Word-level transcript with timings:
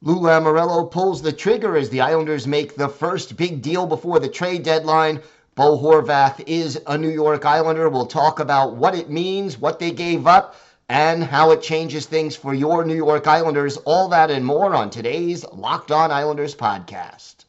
Lou 0.00 0.20
Lamoriello 0.20 0.88
pulls 0.88 1.22
the 1.22 1.32
trigger 1.32 1.76
as 1.76 1.90
the 1.90 2.02
Islanders 2.02 2.46
make 2.46 2.76
the 2.76 2.88
first 2.88 3.36
big 3.36 3.62
deal 3.62 3.84
before 3.84 4.20
the 4.20 4.28
trade 4.28 4.62
deadline. 4.62 5.20
Bo 5.56 5.76
Horvat 5.76 6.44
is 6.46 6.80
a 6.86 6.96
New 6.96 7.08
York 7.08 7.44
Islander. 7.44 7.88
We'll 7.88 8.06
talk 8.06 8.38
about 8.38 8.76
what 8.76 8.94
it 8.94 9.10
means, 9.10 9.58
what 9.58 9.80
they 9.80 9.90
gave 9.90 10.28
up, 10.28 10.54
and 10.88 11.24
how 11.24 11.50
it 11.50 11.62
changes 11.62 12.06
things 12.06 12.36
for 12.36 12.54
your 12.54 12.84
New 12.84 12.94
York 12.94 13.26
Islanders. 13.26 13.76
All 13.78 14.08
that 14.10 14.30
and 14.30 14.44
more 14.44 14.72
on 14.72 14.88
today's 14.88 15.44
Locked 15.52 15.90
On 15.90 16.12
Islanders 16.12 16.54
podcast. 16.54 17.47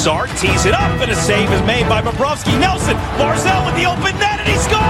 Brassard 0.00 0.30
tees 0.38 0.64
it 0.64 0.72
up, 0.72 1.00
and 1.00 1.10
a 1.10 1.14
save 1.14 1.50
is 1.52 1.60
made 1.66 1.86
by 1.88 2.00
Bobrovsky. 2.00 2.58
Nelson, 2.58 2.96
Barzal 3.18 3.66
with 3.66 3.74
the 3.74 3.84
open 3.84 4.18
net, 4.18 4.40
and 4.40 4.48
he 4.48 4.54
scores! 4.56 4.80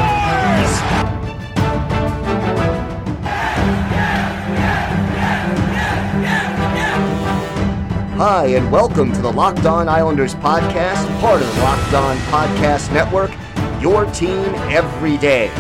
Hi, 8.19 8.47
and 8.49 8.71
welcome 8.71 9.13
to 9.13 9.21
the 9.21 9.33
Locked 9.33 9.67
On 9.67 9.89
Islanders 9.89 10.37
podcast, 10.37 11.21
part 11.21 11.41
of 11.41 11.55
the 11.55 11.63
Locked 11.63 11.95
On 11.95 12.17
Podcast 12.29 12.93
Network, 12.93 13.33
your 13.81 14.05
team 14.13 14.55
every 14.71 15.17
day. 15.17 15.51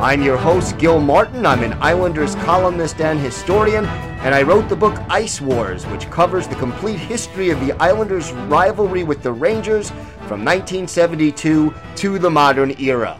I'm 0.00 0.22
your 0.22 0.36
host, 0.36 0.76
Gil 0.76 1.00
Martin. 1.00 1.46
I'm 1.46 1.62
an 1.62 1.72
Islanders 1.74 2.34
columnist 2.34 3.00
and 3.00 3.18
historian, 3.18 3.86
and 3.86 4.34
I 4.34 4.42
wrote 4.42 4.68
the 4.68 4.76
book 4.76 5.00
Ice 5.08 5.40
Wars, 5.40 5.86
which 5.86 6.10
covers 6.10 6.48
the 6.48 6.56
complete 6.56 6.98
history 6.98 7.50
of 7.50 7.60
the 7.60 7.72
Islanders' 7.74 8.32
rivalry 8.32 9.04
with 9.04 9.22
the 9.22 9.32
Rangers 9.32 9.90
from 10.26 10.44
1972 10.44 11.72
to 11.94 12.18
the 12.18 12.30
modern 12.30 12.78
era. 12.80 13.18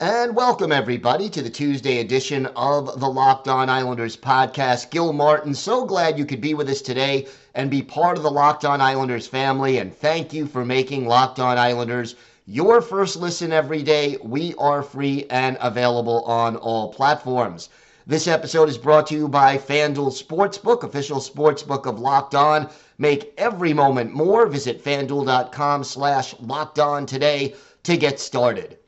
And 0.00 0.34
welcome, 0.34 0.72
everybody, 0.72 1.28
to 1.30 1.42
the 1.42 1.50
Tuesday 1.50 2.00
edition 2.00 2.46
of 2.56 2.98
the 2.98 3.08
Locked 3.08 3.46
On 3.46 3.68
Islanders 3.70 4.16
podcast. 4.16 4.90
Gil 4.90 5.12
Martin, 5.12 5.54
so 5.54 5.84
glad 5.84 6.18
you 6.18 6.24
could 6.24 6.40
be 6.40 6.54
with 6.54 6.68
us 6.68 6.82
today 6.82 7.26
and 7.54 7.70
be 7.70 7.82
part 7.82 8.16
of 8.16 8.22
the 8.22 8.30
Locked 8.30 8.64
On 8.64 8.80
Islanders 8.80 9.26
family. 9.26 9.78
And 9.78 9.94
thank 9.94 10.32
you 10.32 10.46
for 10.46 10.64
making 10.64 11.06
Locked 11.06 11.38
On 11.38 11.56
Islanders 11.56 12.16
your 12.46 12.80
first 12.80 13.16
listen 13.16 13.52
every 13.52 13.82
day. 13.82 14.16
We 14.22 14.54
are 14.54 14.82
free 14.82 15.26
and 15.30 15.58
available 15.60 16.22
on 16.24 16.54
all 16.56 16.92
platforms. 16.92 17.68
This 18.06 18.28
episode 18.28 18.68
is 18.68 18.78
brought 18.78 19.08
to 19.08 19.16
you 19.16 19.26
by 19.26 19.58
FanDuel 19.58 20.12
Sportsbook, 20.12 20.84
official 20.84 21.18
sportsbook 21.18 21.86
of 21.86 21.98
Locked 21.98 22.36
On. 22.36 22.68
Make 22.98 23.34
every 23.36 23.72
moment 23.72 24.14
more. 24.14 24.46
Visit 24.46 24.82
fanduel.com 24.84 25.82
slash 25.82 26.36
locked 26.38 26.78
on 26.78 27.04
today 27.04 27.56
to 27.82 27.96
get 27.96 28.20
started. 28.20 28.78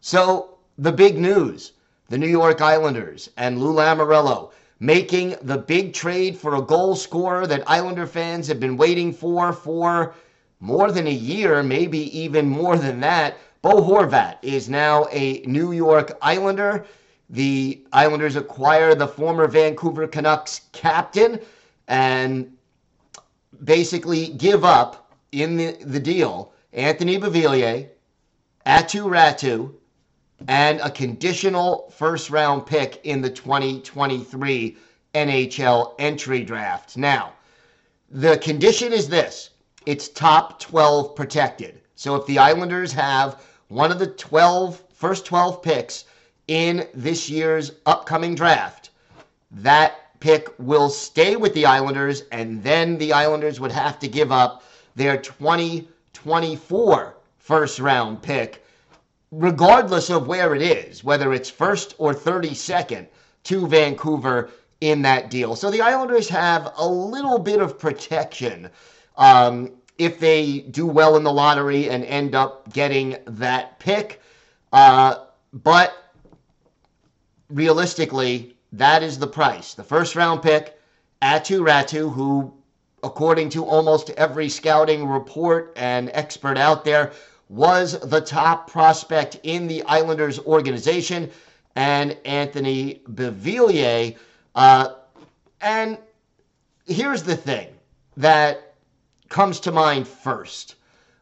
So, 0.00 0.58
the 0.76 0.92
big 0.92 1.16
news 1.16 1.72
the 2.08 2.18
New 2.18 2.26
York 2.26 2.60
Islanders 2.60 3.30
and 3.36 3.60
Lou 3.60 3.72
Lamoriello 3.72 4.50
making 4.80 5.36
the 5.42 5.58
big 5.58 5.92
trade 5.92 6.36
for 6.36 6.56
a 6.56 6.62
goal 6.62 6.96
scorer 6.96 7.46
that 7.46 7.70
Islander 7.70 8.06
fans 8.06 8.48
have 8.48 8.58
been 8.58 8.76
waiting 8.76 9.12
for 9.12 9.52
for 9.52 10.14
more 10.60 10.92
than 10.92 11.06
a 11.06 11.10
year, 11.12 11.62
maybe 11.62 12.16
even 12.18 12.48
more 12.48 12.76
than 12.76 13.00
that. 13.00 13.38
Bo 13.62 13.82
Horvat 13.82 14.36
is 14.42 14.68
now 14.68 15.06
a 15.10 15.40
New 15.46 15.72
York 15.72 16.16
Islander. 16.22 16.86
The 17.30 17.82
Islanders 17.92 18.36
acquire 18.36 18.94
the 18.94 19.08
former 19.08 19.46
Vancouver 19.48 20.06
Canucks 20.06 20.62
captain 20.72 21.40
and 21.88 22.52
basically 23.64 24.28
give 24.28 24.64
up 24.64 25.12
in 25.32 25.56
the, 25.56 25.76
the 25.84 26.00
deal 26.00 26.52
Anthony 26.72 27.18
Beauvillier, 27.18 27.88
Aatu 28.66 29.04
Räty, 29.04 29.72
and 30.48 30.80
a 30.80 30.90
conditional 30.90 31.92
first 31.96 32.30
round 32.30 32.64
pick 32.66 33.00
in 33.04 33.20
the 33.20 33.30
2023 33.30 34.76
NHL 35.14 35.94
entry 35.98 36.44
draft. 36.44 36.96
Now, 36.96 37.32
the 38.10 38.38
condition 38.38 38.92
is 38.92 39.08
this 39.08 39.49
it's 39.86 40.08
top 40.08 40.60
12 40.60 41.14
protected. 41.14 41.80
So 41.96 42.14
if 42.16 42.26
the 42.26 42.38
Islanders 42.38 42.92
have 42.92 43.42
one 43.68 43.90
of 43.90 43.98
the 43.98 44.06
12 44.06 44.82
first 44.92 45.24
12 45.24 45.62
picks 45.62 46.04
in 46.48 46.86
this 46.92 47.30
year's 47.30 47.72
upcoming 47.86 48.34
draft, 48.34 48.90
that 49.50 50.20
pick 50.20 50.48
will 50.58 50.90
stay 50.90 51.36
with 51.36 51.54
the 51.54 51.64
Islanders, 51.64 52.24
and 52.30 52.62
then 52.62 52.98
the 52.98 53.12
Islanders 53.12 53.58
would 53.58 53.72
have 53.72 53.98
to 54.00 54.08
give 54.08 54.30
up 54.30 54.62
their 54.94 55.16
2024 55.16 57.16
first 57.38 57.78
round 57.78 58.22
pick, 58.22 58.64
regardless 59.30 60.10
of 60.10 60.26
where 60.26 60.54
it 60.54 60.62
is, 60.62 61.02
whether 61.02 61.32
it's 61.32 61.48
first 61.48 61.94
or 61.98 62.12
32nd 62.12 63.06
to 63.44 63.66
Vancouver 63.66 64.50
in 64.80 65.02
that 65.02 65.30
deal. 65.30 65.56
So 65.56 65.70
the 65.70 65.80
Islanders 65.80 66.28
have 66.28 66.72
a 66.76 66.86
little 66.86 67.38
bit 67.38 67.60
of 67.60 67.78
protection 67.78 68.70
um, 69.16 69.72
if 69.98 70.18
they 70.18 70.60
do 70.60 70.86
well 70.86 71.16
in 71.16 71.22
the 71.24 71.32
lottery 71.32 71.90
and 71.90 72.04
end 72.04 72.34
up 72.34 72.72
getting 72.72 73.16
that 73.26 73.78
pick. 73.78 74.20
Uh, 74.72 75.26
but 75.52 76.14
realistically, 77.48 78.56
that 78.72 79.02
is 79.02 79.18
the 79.18 79.26
price. 79.26 79.74
The 79.74 79.84
first 79.84 80.16
round 80.16 80.42
pick, 80.42 80.78
Aatu 81.22 81.60
Räty, 81.60 82.12
who, 82.12 82.52
according 83.02 83.50
to 83.50 83.64
almost 83.64 84.10
every 84.10 84.48
scouting 84.48 85.06
report 85.06 85.72
and 85.76 86.10
expert 86.14 86.56
out 86.56 86.84
there, 86.84 87.12
was 87.48 87.98
the 88.08 88.20
top 88.20 88.70
prospect 88.70 89.40
in 89.42 89.66
the 89.66 89.82
Islanders 89.82 90.38
organization, 90.38 91.28
and 91.76 92.16
Anthony 92.24 93.02
Beauvillier. 93.10 94.16
Uh, 94.54 94.94
and 95.60 95.98
here's 96.86 97.22
the 97.22 97.36
thing 97.36 97.68
that 98.16 98.69
comes 99.30 99.60
to 99.60 99.72
mind 99.72 100.06
first 100.06 100.74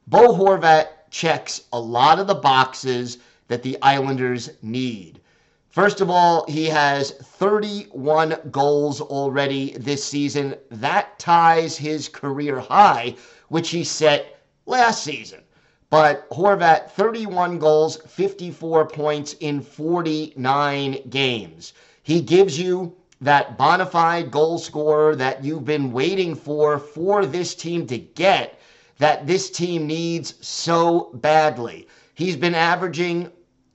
Bo 0.08 0.34
Horvat 0.34 0.88
checks 1.10 1.60
a 1.70 1.78
lot 1.78 2.18
of 2.18 2.26
the 2.26 2.34
boxes 2.34 3.18
that 3.48 3.62
the 3.62 3.76
Islanders 3.82 4.48
need. 4.62 5.20
First 5.68 6.00
of 6.00 6.08
all, 6.08 6.46
he 6.48 6.64
has 6.64 7.10
31 7.10 8.38
goals 8.50 9.02
already 9.02 9.76
this 9.76 10.02
season. 10.02 10.54
That 10.70 11.18
ties 11.18 11.76
his 11.76 12.08
career 12.08 12.58
high, 12.58 13.16
which 13.48 13.68
he 13.68 13.84
set 13.84 14.40
last 14.64 15.04
season. 15.04 15.42
But 15.90 16.28
Horvat, 16.30 16.90
31 16.92 17.58
goals, 17.58 17.98
54 18.06 18.86
points 18.86 19.34
in 19.40 19.60
49 19.60 21.10
games. 21.10 21.74
He 22.02 22.22
gives 22.22 22.58
you 22.58 22.96
that 23.20 23.58
bona 23.58 23.86
fide 23.86 24.30
goal 24.30 24.58
scorer 24.58 25.16
that 25.16 25.44
you've 25.44 25.64
been 25.64 25.92
waiting 25.92 26.34
for 26.34 26.78
for 26.78 27.26
this 27.26 27.54
team 27.54 27.86
to 27.86 27.98
get, 27.98 28.58
that 28.98 29.26
this 29.26 29.50
team 29.50 29.86
needs 29.86 30.34
so 30.46 31.10
badly. 31.14 31.88
He's 32.14 32.36
been 32.36 32.54
averaging 32.54 33.30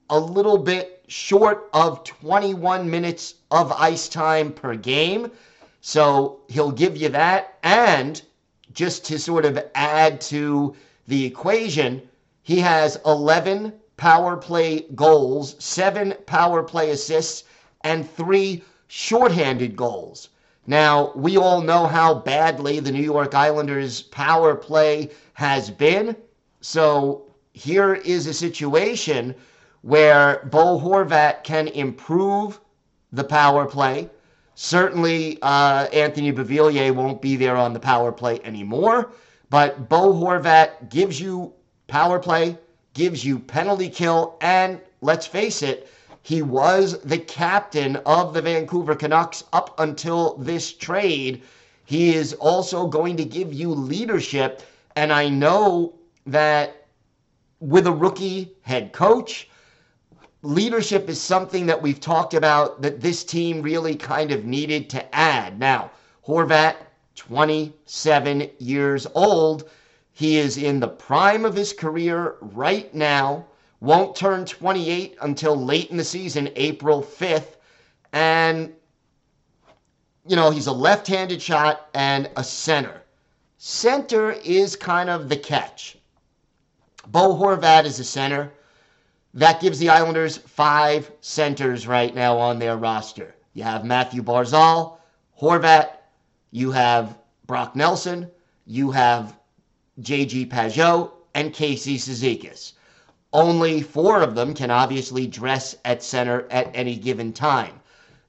a 0.10 0.20
little 0.20 0.58
bit 0.58 1.04
short 1.08 1.70
of 1.74 2.04
21 2.04 2.90
minutes 2.90 3.36
of 3.52 3.72
ice 3.72 4.08
time 4.08 4.52
per 4.52 4.76
game. 4.76 5.32
So 5.82 6.42
he'll 6.50 6.72
give 6.72 6.96
you 6.96 7.10
that. 7.10 7.58
And 7.64 8.22
just 8.74 9.06
to 9.06 9.20
sort 9.20 9.46
of 9.46 9.60
add 9.76 10.22
to 10.22 10.76
the 11.08 11.26
equation, 11.26 12.02
he 12.42 12.60
has 12.60 13.00
11 13.06 13.74
power 13.98 14.36
play 14.38 14.86
goals, 14.96 15.56
seven 15.60 16.14
power 16.26 16.64
play 16.64 16.92
assists, 16.92 17.44
and 17.82 18.10
three 18.10 18.64
shorthanded 18.96 19.76
goals. 19.76 20.30
Now, 20.68 21.14
we 21.16 21.36
all 21.36 21.62
know 21.62 21.88
how 21.88 22.14
badly 22.14 22.80
the 22.80 22.92
New 22.92 23.02
York 23.02 23.34
Islanders' 23.34 24.04
power 24.04 24.54
play 24.54 25.10
has 25.34 25.72
been. 25.72 26.16
So 26.62 27.24
here 27.54 27.96
is 27.96 28.28
a 28.28 28.34
situation 28.36 29.34
where 29.82 30.48
Bo 30.52 30.80
Horvat 30.80 31.44
can 31.44 31.70
improve 31.70 32.60
the 33.12 33.24
power 33.24 33.66
play. 33.66 34.12
Certainly, 34.54 35.40
uh, 35.42 35.88
Anthony 35.92 36.32
Beauvillier 36.32 36.94
won't 36.94 37.20
be 37.20 37.36
there 37.36 37.56
on 37.56 37.74
the 37.74 37.80
power 37.80 38.12
play 38.12 38.40
anymore, 38.44 39.12
but 39.50 39.90
Bo 39.90 40.14
Horvat 40.14 40.92
gives 40.92 41.20
you 41.20 41.52
power 41.88 42.20
play, 42.20 42.60
gives 42.94 43.26
you 43.26 43.40
penalty 43.40 43.90
kill, 43.90 44.38
and 44.40 44.80
let's 45.02 45.26
face 45.26 45.64
it, 45.64 45.90
he 46.24 46.42
was 46.42 47.00
the 47.02 47.18
captain 47.18 47.98
of 47.98 48.34
the 48.34 48.42
Vancouver 48.42 48.96
Canucks 48.96 49.44
up 49.52 49.78
until 49.78 50.38
this 50.38 50.72
trade. 50.72 51.44
He 51.84 52.16
is 52.16 52.34
also 52.36 52.88
going 52.88 53.18
to 53.18 53.26
give 53.26 53.54
you 53.54 53.70
leadership, 53.70 54.62
and 54.96 55.12
I 55.12 55.28
know 55.28 55.96
that 56.26 56.88
with 57.60 57.88
a 57.88 57.92
rookie 57.92 58.54
head 58.62 58.94
coach. 58.94 59.50
Leadership 60.44 61.10
is 61.10 61.22
something 61.22 61.66
that 61.66 61.82
we've 61.82 62.00
talked 62.00 62.34
about 62.34 62.82
that 62.82 63.02
this 63.02 63.26
team 63.26 63.62
really 63.62 63.96
kind 63.96 64.32
of 64.32 64.46
needed 64.46 64.90
to 64.92 65.16
add. 65.16 65.60
Now, 65.60 65.92
Horvat, 66.26 66.76
27 67.16 68.50
years 68.60 69.08
old. 69.14 69.70
He 70.14 70.38
is 70.38 70.58
in 70.58 70.80
the 70.80 70.88
prime 70.88 71.44
of 71.44 71.56
his 71.56 71.74
career 71.74 72.36
right 72.40 72.94
now. 72.94 73.46
Won't 73.84 74.16
turn 74.16 74.46
28 74.46 75.18
until 75.24 75.62
late 75.62 75.92
in 75.92 75.98
the 75.98 76.06
season, 76.06 76.48
April 76.56 77.04
5th. 77.04 77.58
And, 78.14 78.72
you 80.26 80.38
know, 80.38 80.52
he's 80.52 80.68
a 80.68 80.72
left 80.72 81.06
handed 81.06 81.42
shot 81.42 81.90
and 81.94 82.30
a 82.38 82.46
center. 82.46 83.02
Center 83.58 84.32
is 84.32 84.78
kind 84.78 85.10
of 85.10 85.28
the 85.28 85.36
catch. 85.36 85.98
Bo 87.08 87.36
Horvat 87.36 87.84
is 87.84 88.00
a 88.00 88.06
center. 88.06 88.54
That 89.34 89.60
gives 89.60 89.80
the 89.80 89.90
Islanders 89.90 90.38
five 90.38 91.12
centers 91.20 91.86
right 91.86 92.16
now 92.16 92.38
on 92.38 92.60
their 92.60 92.78
roster. 92.78 93.36
You 93.54 93.64
have 93.64 93.84
Matthew 93.84 94.24
Barzal, 94.24 94.96
Horvat, 95.38 95.90
you 96.52 96.72
have 96.72 97.18
Brock 97.48 97.76
Nelson, 97.76 98.32
you 98.66 98.92
have 98.92 99.38
JG 100.00 100.50
Pageau, 100.50 101.12
and 101.36 101.54
Casey 101.54 101.98
Cizikas. 101.98 102.76
Only 103.34 103.82
four 103.82 104.22
of 104.22 104.36
them 104.36 104.54
can 104.54 104.70
obviously 104.70 105.26
dress 105.26 105.76
at 105.84 106.04
center 106.04 106.48
at 106.52 106.70
any 106.76 106.96
given 106.96 107.34
time. 107.34 107.80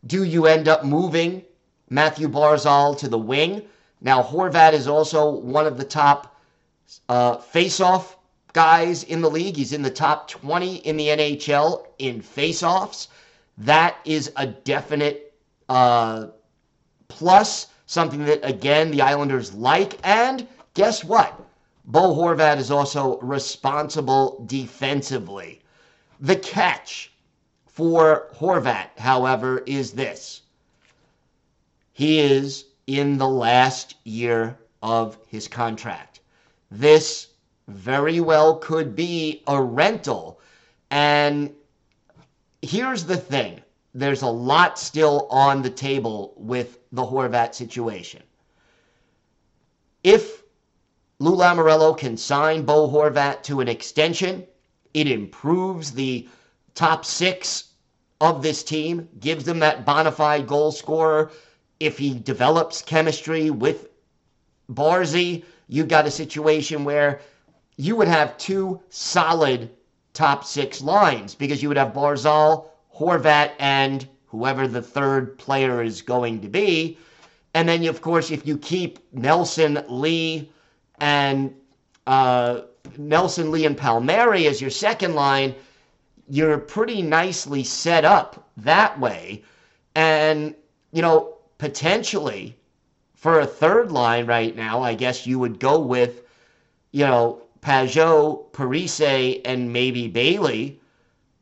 Do 0.06 0.25
you 0.25 0.47
end 0.47 0.67
up 0.67 0.85
moving 0.85 1.45
Matthew 1.91 2.27
Barzal 2.27 2.97
to 2.99 3.09
the 3.09 3.19
wing? 3.19 3.62
Now, 4.01 4.23
Horvat 4.23 4.73
is 4.73 4.89
also 4.89 5.31
one 5.31 5.67
of 5.67 5.77
the 5.77 5.85
top 5.85 6.41
uh, 7.09 7.37
face-off 7.37 8.17
guys 8.55 9.03
in 9.05 9.21
the 9.21 9.31
league. 9.31 9.56
He's 9.56 9.75
in 9.75 9.83
the 9.83 9.91
top 9.91 10.29
20 10.29 10.77
in 10.77 10.97
the 10.97 11.09
NHL 11.09 11.87
in 11.99 12.23
face-offs. 12.23 13.09
That 13.59 13.97
is 14.07 14.33
a 14.37 14.47
definite 14.47 15.35
uh, 15.69 16.29
plus, 17.09 17.67
something 17.87 18.25
that, 18.25 18.41
again, 18.43 18.91
the 18.91 19.03
Islanders 19.03 19.53
like. 19.53 19.99
And 20.03 20.47
guess 20.73 21.05
what? 21.05 21.44
Bo 21.87 22.15
Horvat 22.15 22.59
is 22.59 22.71
also 22.71 23.19
responsible 23.19 24.43
defensively. 24.47 25.61
The 26.21 26.37
catch 26.37 27.13
for 27.67 28.29
Horvat, 28.35 28.99
however, 28.99 29.59
is 29.67 29.93
this. 29.93 30.43
He 31.93 32.21
is 32.21 32.65
in 32.87 33.19
the 33.19 33.29
last 33.29 33.97
year 34.05 34.59
of 34.83 35.19
his 35.27 35.47
contract. 35.47 36.21
This 36.71 37.29
very 37.69 38.21
well 38.21 38.57
could 38.57 38.97
be 38.97 39.43
a 39.47 39.61
rental. 39.61 40.41
And 40.91 41.55
here's 42.63 43.05
the 43.05 43.17
thing 43.17 43.61
there's 43.95 44.23
a 44.23 44.29
lot 44.29 44.79
still 44.79 45.29
on 45.31 45.63
the 45.63 45.71
table 45.71 46.33
with 46.37 46.79
the 46.93 47.05
Horvat 47.05 47.55
situation. 47.55 48.23
If 50.03 50.44
Lou 51.25 51.37
Lamoriello 51.37 51.97
can 51.97 52.19
sign 52.19 52.67
Bo 52.67 52.87
Horvat 52.87 53.43
to 53.44 53.61
an 53.61 53.69
extension, 53.69 54.47
it 54.93 55.09
improves 55.09 55.93
the 55.93 56.29
top 56.75 57.06
six 57.06 57.71
of 58.21 58.43
this 58.43 58.62
team, 58.62 59.09
gives 59.21 59.44
them 59.44 59.59
that 59.61 59.87
bona 59.87 60.12
fide 60.12 60.47
goal 60.47 60.71
scorer 60.71 61.31
if 61.81 61.97
he 61.97 62.12
develops 62.12 62.82
chemistry 62.82 63.49
with 63.49 63.88
Barzy, 64.71 65.44
you've 65.67 65.88
got 65.88 66.06
a 66.06 66.11
situation 66.11 66.85
where 66.85 67.23
you 67.79 67.97
would 67.97 68.09
have 68.09 68.37
two 68.37 68.82
solid 68.91 69.71
top 70.12 70.44
six 70.44 70.82
lines 70.82 71.35
because 71.35 71.62
you 71.62 71.69
would 71.69 71.79
have 71.79 71.94
Barzal, 71.94 72.67
Horvat, 72.94 73.53
and 73.59 74.06
whoever 74.26 74.69
the 74.69 74.82
third 74.82 75.38
player 75.38 75.82
is 75.82 76.03
going 76.03 76.43
to 76.43 76.50
be. 76.50 76.99
And 77.55 77.67
then, 77.67 77.82
of 77.87 78.03
course, 78.03 78.31
if 78.31 78.47
you 78.47 78.59
keep 78.59 78.99
Nelson, 79.15 79.82
Lee, 79.88 80.50
and 81.00 81.55
uh, 82.06 82.62
Nelson, 82.96 83.50
Lee, 83.50 83.67
and 83.67 83.76
Palmieri 83.76 84.46
as 84.46 84.61
your 84.61 84.70
second 84.70 85.14
line, 85.14 85.55
you're 86.29 86.58
pretty 86.58 87.02
nicely 87.02 87.64
set 87.64 88.05
up 88.05 88.49
that 88.58 88.99
way. 88.99 89.43
And, 89.94 90.55
you 90.93 91.02
know, 91.02 91.37
potentially 91.58 92.56
for 93.14 93.41
a 93.41 93.46
third 93.46 93.91
line 93.93 94.26
right 94.26 94.55
now, 94.55 94.82
I 94.82 94.94
guess 94.94 95.26
you 95.26 95.38
would 95.38 95.58
go 95.58 95.79
with, 95.79 96.23
you 96.93 97.05
know, 97.05 97.43
Pageau, 97.61 98.50
Parise, 98.52 99.40
and 99.44 99.73
maybe 99.73 100.08
Bailey. 100.08 100.81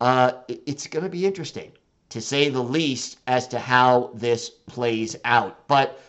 Uh, 0.00 0.32
it's 0.48 0.86
going 0.86 1.04
to 1.04 1.10
be 1.10 1.26
interesting, 1.26 1.72
to 2.10 2.20
say 2.20 2.48
the 2.48 2.62
least, 2.62 3.18
as 3.26 3.48
to 3.48 3.58
how 3.58 4.10
this 4.14 4.48
plays 4.48 5.16
out. 5.24 5.66
But 5.66 6.00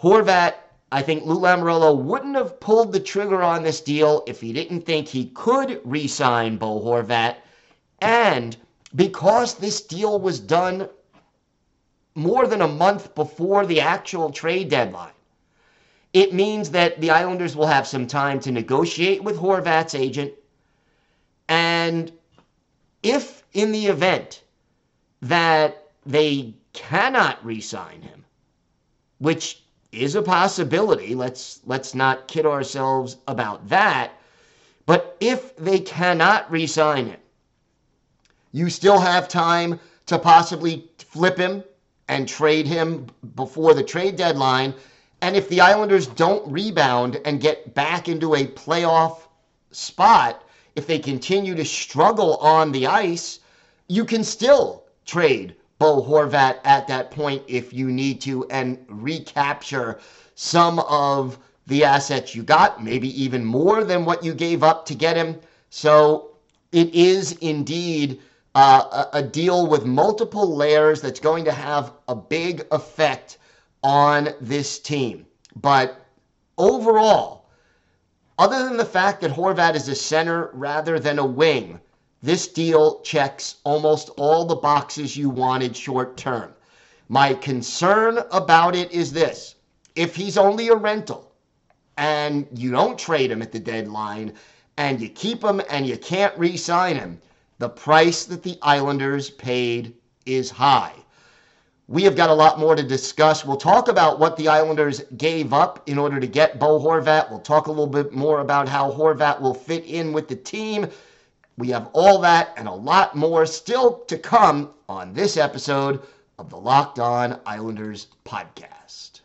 Horvat, 0.00 0.54
I 0.90 1.02
think 1.02 1.24
Lou 1.24 1.38
Lamoriello 1.38 1.96
wouldn't 1.96 2.36
have 2.36 2.60
pulled 2.60 2.92
the 2.92 3.00
trigger 3.00 3.42
on 3.42 3.62
this 3.62 3.80
deal 3.80 4.24
if 4.26 4.40
he 4.40 4.52
didn't 4.52 4.82
think 4.82 5.06
he 5.06 5.26
could 5.26 5.80
re-sign 5.84 6.56
Bo 6.56 6.80
Horvat. 6.80 7.36
And 8.00 8.56
because 8.94 9.54
this 9.54 9.82
deal 9.82 10.18
was 10.18 10.40
done 10.40 10.88
more 12.14 12.46
than 12.46 12.62
a 12.62 12.68
month 12.68 13.14
before 13.14 13.66
the 13.66 13.80
actual 13.80 14.30
trade 14.30 14.70
deadline. 14.70 15.12
It 16.12 16.32
means 16.32 16.70
that 16.70 17.00
the 17.00 17.10
Islanders 17.10 17.54
will 17.54 17.66
have 17.66 17.86
some 17.86 18.06
time 18.06 18.40
to 18.40 18.50
negotiate 18.50 19.22
with 19.22 19.36
Horvat's 19.36 19.94
agent. 19.94 20.32
And 21.48 22.10
if 23.02 23.44
in 23.52 23.72
the 23.72 23.86
event 23.86 24.42
that 25.20 25.90
they 26.06 26.54
cannot 26.72 27.44
re-sign 27.44 28.02
him, 28.02 28.24
which 29.18 29.62
is 30.02 30.14
a 30.14 30.22
possibility, 30.22 31.14
let's 31.14 31.60
let's 31.66 31.94
not 31.94 32.28
kid 32.28 32.46
ourselves 32.46 33.16
about 33.26 33.68
that. 33.68 34.12
But 34.86 35.16
if 35.20 35.56
they 35.56 35.80
cannot 35.80 36.50
re-sign 36.50 37.06
him, 37.06 37.20
you 38.52 38.70
still 38.70 38.98
have 38.98 39.28
time 39.28 39.78
to 40.06 40.18
possibly 40.18 40.88
flip 40.98 41.36
him 41.36 41.62
and 42.08 42.26
trade 42.26 42.66
him 42.66 43.06
before 43.34 43.74
the 43.74 43.82
trade 43.82 44.16
deadline. 44.16 44.74
And 45.20 45.36
if 45.36 45.48
the 45.48 45.60
Islanders 45.60 46.06
don't 46.06 46.50
rebound 46.50 47.20
and 47.24 47.40
get 47.40 47.74
back 47.74 48.08
into 48.08 48.34
a 48.34 48.46
playoff 48.46 49.20
spot, 49.72 50.44
if 50.76 50.86
they 50.86 50.98
continue 50.98 51.54
to 51.54 51.64
struggle 51.64 52.36
on 52.36 52.72
the 52.72 52.86
ice, 52.86 53.40
you 53.88 54.04
can 54.04 54.24
still 54.24 54.84
trade 55.04 55.56
Bo 55.78 56.02
Horvat 56.02 56.58
at 56.64 56.88
that 56.88 57.10
point 57.10 57.42
if 57.46 57.72
you 57.72 57.90
need 57.90 58.20
to 58.22 58.44
and 58.50 58.84
recapture 58.88 60.00
some 60.34 60.80
of 60.80 61.38
the 61.66 61.84
assets 61.84 62.34
you 62.34 62.42
got, 62.42 62.82
maybe 62.82 63.22
even 63.22 63.44
more 63.44 63.84
than 63.84 64.04
what 64.04 64.24
you 64.24 64.34
gave 64.34 64.62
up 64.62 64.86
to 64.86 64.94
get 64.94 65.16
him. 65.16 65.38
So 65.70 66.30
it 66.72 66.94
is 66.94 67.32
indeed 67.32 68.20
uh, 68.54 69.06
a, 69.12 69.18
a 69.18 69.22
deal 69.22 69.66
with 69.66 69.84
multiple 69.84 70.56
layers 70.56 71.00
that's 71.00 71.20
going 71.20 71.44
to 71.44 71.52
have 71.52 71.92
a 72.08 72.14
big 72.14 72.66
effect 72.72 73.38
on 73.82 74.30
this 74.40 74.78
team. 74.78 75.26
But 75.56 76.00
overall, 76.56 77.46
other 78.38 78.64
than 78.64 78.76
the 78.76 78.84
fact 78.84 79.20
that 79.20 79.30
Horvat 79.30 79.74
is 79.74 79.88
a 79.88 79.94
center 79.94 80.50
rather 80.52 80.98
than 80.98 81.18
a 81.18 81.26
wing, 81.26 81.80
this 82.22 82.48
deal 82.48 83.00
checks 83.00 83.56
almost 83.64 84.10
all 84.16 84.44
the 84.44 84.56
boxes 84.56 85.16
you 85.16 85.30
wanted 85.30 85.76
short 85.76 86.16
term. 86.16 86.52
My 87.08 87.34
concern 87.34 88.18
about 88.32 88.74
it 88.74 88.90
is 88.92 89.12
this 89.12 89.54
if 89.94 90.14
he's 90.14 90.36
only 90.36 90.68
a 90.68 90.74
rental 90.76 91.32
and 91.96 92.46
you 92.54 92.70
don't 92.70 92.98
trade 92.98 93.30
him 93.30 93.42
at 93.42 93.52
the 93.52 93.58
deadline 93.58 94.32
and 94.76 95.00
you 95.00 95.08
keep 95.08 95.42
him 95.42 95.60
and 95.70 95.86
you 95.86 95.96
can't 95.96 96.36
re 96.38 96.56
sign 96.56 96.96
him, 96.96 97.20
the 97.58 97.68
price 97.68 98.24
that 98.24 98.42
the 98.42 98.58
Islanders 98.62 99.30
paid 99.30 99.94
is 100.26 100.50
high. 100.50 100.94
We 101.88 102.02
have 102.02 102.16
got 102.16 102.30
a 102.30 102.34
lot 102.34 102.58
more 102.58 102.76
to 102.76 102.82
discuss. 102.82 103.44
We'll 103.44 103.56
talk 103.56 103.88
about 103.88 104.20
what 104.20 104.36
the 104.36 104.48
Islanders 104.48 105.02
gave 105.16 105.52
up 105.52 105.82
in 105.88 105.98
order 105.98 106.20
to 106.20 106.26
get 106.26 106.58
Bo 106.58 106.78
Horvat. 106.78 107.30
We'll 107.30 107.40
talk 107.40 107.66
a 107.66 107.70
little 107.70 107.86
bit 107.86 108.12
more 108.12 108.40
about 108.40 108.68
how 108.68 108.92
Horvat 108.92 109.40
will 109.40 109.54
fit 109.54 109.84
in 109.86 110.12
with 110.12 110.28
the 110.28 110.36
team. 110.36 110.88
We 111.58 111.70
have 111.70 111.90
all 111.92 112.20
that 112.20 112.54
and 112.56 112.68
a 112.68 112.72
lot 112.72 113.16
more 113.16 113.44
still 113.44 114.04
to 114.06 114.16
come 114.16 114.70
on 114.88 115.12
this 115.12 115.36
episode 115.36 116.00
of 116.38 116.50
the 116.50 116.56
Locked 116.56 117.00
On 117.00 117.40
Islanders 117.44 118.06
podcast. 118.24 119.22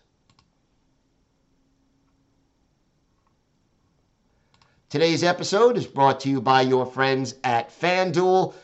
Today's 4.90 5.24
episode 5.24 5.78
is 5.78 5.86
brought 5.86 6.20
to 6.22 6.30
you 6.30 6.42
by 6.42 6.62
your 6.62 6.88
friends 6.88 7.36
at 7.44 7.70
FanDuel. 7.70 8.56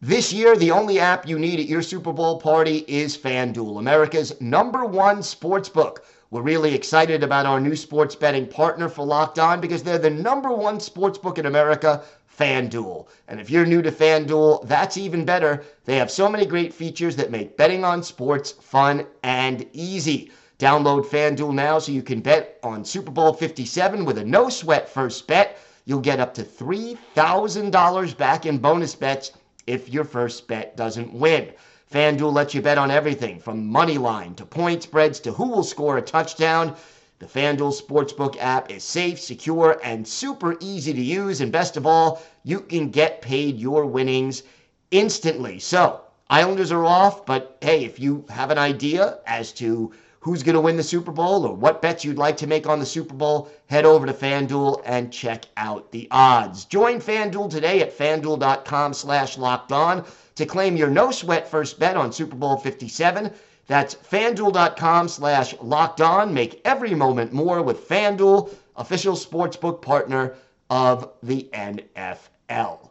This 0.00 0.32
year, 0.32 0.56
the 0.56 0.70
only 0.70 0.98
app 0.98 1.28
you 1.28 1.38
need 1.38 1.60
at 1.60 1.66
your 1.66 1.82
Super 1.82 2.14
Bowl 2.14 2.40
party 2.40 2.78
is 2.88 3.18
FanDuel, 3.18 3.78
America's 3.78 4.40
number 4.40 4.86
one 4.86 5.22
sports 5.22 5.68
book. 5.68 6.06
We're 6.30 6.40
really 6.40 6.74
excited 6.74 7.22
about 7.22 7.44
our 7.44 7.60
new 7.60 7.76
sports 7.76 8.16
betting 8.16 8.46
partner 8.46 8.88
for 8.88 9.04
Locked 9.04 9.38
On 9.38 9.60
because 9.60 9.82
they're 9.82 9.98
the 9.98 10.08
number 10.08 10.50
one 10.50 10.80
sports 10.80 11.18
book 11.18 11.36
in 11.36 11.44
America, 11.44 12.02
FanDuel. 12.38 13.06
And 13.28 13.40
if 13.40 13.50
you're 13.50 13.66
new 13.66 13.82
to 13.82 13.90
FanDuel, 13.90 14.66
that's 14.66 14.96
even 14.96 15.24
better. 15.24 15.64
They 15.84 15.96
have 15.96 16.10
so 16.10 16.28
many 16.28 16.46
great 16.46 16.72
features 16.72 17.16
that 17.16 17.30
make 17.30 17.56
betting 17.56 17.84
on 17.84 18.02
sports 18.02 18.52
fun 18.52 19.06
and 19.22 19.66
easy. 19.72 20.30
Download 20.58 21.04
FanDuel 21.04 21.54
now 21.54 21.78
so 21.78 21.92
you 21.92 22.02
can 22.02 22.20
bet 22.20 22.58
on 22.62 22.84
Super 22.84 23.10
Bowl 23.10 23.32
57 23.32 24.04
with 24.04 24.18
a 24.18 24.24
no 24.24 24.48
sweat 24.48 24.88
first 24.88 25.26
bet. 25.26 25.58
You'll 25.84 26.00
get 26.00 26.20
up 26.20 26.34
to 26.34 26.42
$3,000 26.42 28.16
back 28.16 28.46
in 28.46 28.58
bonus 28.58 28.94
bets 28.94 29.32
if 29.66 29.88
your 29.88 30.04
first 30.04 30.46
bet 30.46 30.76
doesn't 30.76 31.12
win. 31.12 31.52
FanDuel 31.92 32.32
lets 32.32 32.54
you 32.54 32.62
bet 32.62 32.78
on 32.78 32.90
everything 32.90 33.38
from 33.38 33.66
money 33.66 33.98
line 33.98 34.34
to 34.36 34.46
point 34.46 34.82
spreads 34.82 35.20
to 35.20 35.32
who 35.32 35.48
will 35.48 35.64
score 35.64 35.98
a 35.98 36.02
touchdown. 36.02 36.74
The 37.22 37.28
FanDuel 37.40 37.80
Sportsbook 37.80 38.36
app 38.40 38.68
is 38.68 38.82
safe, 38.82 39.20
secure, 39.20 39.78
and 39.84 40.08
super 40.08 40.56
easy 40.58 40.92
to 40.92 41.00
use. 41.00 41.40
And 41.40 41.52
best 41.52 41.76
of 41.76 41.86
all, 41.86 42.20
you 42.42 42.58
can 42.58 42.90
get 42.90 43.22
paid 43.22 43.60
your 43.60 43.86
winnings 43.86 44.42
instantly. 44.90 45.60
So, 45.60 46.00
Islanders 46.28 46.72
are 46.72 46.84
off, 46.84 47.24
but 47.24 47.58
hey, 47.60 47.84
if 47.84 48.00
you 48.00 48.24
have 48.28 48.50
an 48.50 48.58
idea 48.58 49.20
as 49.24 49.52
to 49.52 49.92
who's 50.18 50.42
going 50.42 50.56
to 50.56 50.60
win 50.60 50.76
the 50.76 50.82
Super 50.82 51.12
Bowl 51.12 51.46
or 51.46 51.54
what 51.54 51.80
bets 51.80 52.04
you'd 52.04 52.18
like 52.18 52.38
to 52.38 52.48
make 52.48 52.66
on 52.66 52.80
the 52.80 52.86
Super 52.86 53.14
Bowl, 53.14 53.48
head 53.66 53.84
over 53.84 54.04
to 54.04 54.12
FanDuel 54.12 54.82
and 54.84 55.12
check 55.12 55.44
out 55.56 55.92
the 55.92 56.08
odds. 56.10 56.64
Join 56.64 56.98
FanDuel 56.98 57.48
today 57.48 57.82
at 57.82 57.96
fanduel.com 57.96 58.94
slash 58.94 59.38
locked 59.38 59.70
on 59.70 60.04
to 60.34 60.44
claim 60.44 60.76
your 60.76 60.90
no 60.90 61.12
sweat 61.12 61.48
first 61.48 61.78
bet 61.78 61.96
on 61.96 62.12
Super 62.12 62.34
Bowl 62.34 62.56
57. 62.56 63.30
That's 63.72 63.94
fanduel.com 63.94 65.08
slash 65.08 65.54
locked 65.62 66.02
on. 66.02 66.34
Make 66.34 66.60
every 66.62 66.94
moment 66.94 67.32
more 67.32 67.62
with 67.62 67.88
FanDuel, 67.88 68.54
official 68.76 69.14
sportsbook 69.14 69.80
partner 69.80 70.34
of 70.68 71.08
the 71.22 71.48
NFL. 71.54 72.90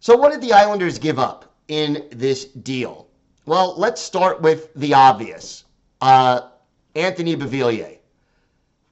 So, 0.00 0.16
what 0.16 0.32
did 0.32 0.40
the 0.40 0.54
Islanders 0.54 0.98
give 0.98 1.20
up 1.20 1.54
in 1.68 2.08
this 2.10 2.46
deal? 2.46 3.06
Well, 3.46 3.76
let's 3.78 4.02
start 4.02 4.42
with 4.42 4.74
the 4.74 4.92
obvious 4.92 5.62
uh, 6.00 6.48
Anthony 6.96 7.36
Beauvillier. 7.36 7.98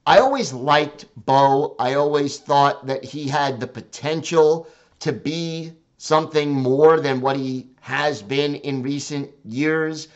I 0.05 0.19
always 0.19 0.53
liked 0.53 1.07
Bo. 1.25 1.75
I 1.77 1.95
always 1.95 2.37
thought 2.37 2.85
that 2.85 3.03
he 3.03 3.27
had 3.27 3.59
the 3.59 3.67
potential 3.67 4.69
to 5.01 5.11
be 5.11 5.73
something 6.01 6.49
more 6.51 6.99
than 6.99 7.21
what 7.21 7.35
he 7.35 7.67
has 7.79 8.23
been 8.23 8.55
in 8.55 8.81
recent 8.81 9.29
years. 9.45 10.07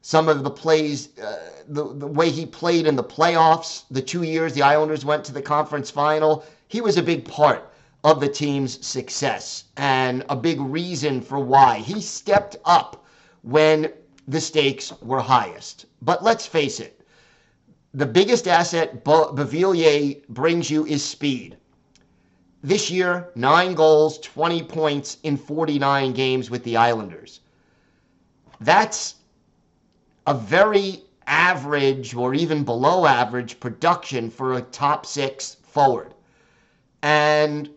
Some 0.00 0.26
of 0.26 0.42
the 0.42 0.50
plays, 0.50 1.10
uh, 1.18 1.50
the, 1.68 1.92
the 1.92 2.06
way 2.06 2.30
he 2.30 2.46
played 2.46 2.86
in 2.86 2.96
the 2.96 3.04
playoffs, 3.04 3.82
the 3.90 4.00
two 4.00 4.22
years 4.22 4.54
the 4.54 4.62
Islanders 4.62 5.04
went 5.04 5.22
to 5.26 5.32
the 5.32 5.42
conference 5.42 5.90
final, 5.90 6.46
he 6.66 6.80
was 6.80 6.96
a 6.96 7.02
big 7.02 7.26
part 7.26 7.74
of 8.04 8.20
the 8.20 8.28
team's 8.28 8.84
success 8.84 9.64
and 9.76 10.24
a 10.30 10.34
big 10.34 10.58
reason 10.58 11.20
for 11.20 11.38
why. 11.38 11.76
He 11.76 12.00
stepped 12.00 12.56
up 12.64 13.04
when 13.42 13.92
the 14.26 14.40
stakes 14.40 14.94
were 15.02 15.20
highest. 15.20 15.84
But 16.00 16.24
let's 16.24 16.46
face 16.46 16.80
it, 16.80 17.06
the 17.92 18.06
biggest 18.06 18.48
asset 18.48 19.04
Beauvillier 19.04 20.26
brings 20.28 20.70
you 20.70 20.86
is 20.86 21.04
speed. 21.04 21.58
This 22.64 22.90
year, 22.92 23.28
nine 23.34 23.74
goals, 23.74 24.18
20 24.20 24.62
points 24.62 25.16
in 25.24 25.36
49 25.36 26.12
games 26.12 26.48
with 26.48 26.62
the 26.62 26.76
Islanders. 26.76 27.40
That's 28.60 29.16
a 30.28 30.34
very 30.34 31.02
average 31.26 32.14
or 32.14 32.34
even 32.34 32.62
below 32.62 33.04
average 33.04 33.58
production 33.58 34.30
for 34.30 34.54
a 34.54 34.62
top 34.62 35.06
six 35.06 35.56
forward. 35.62 36.14
And 37.02 37.68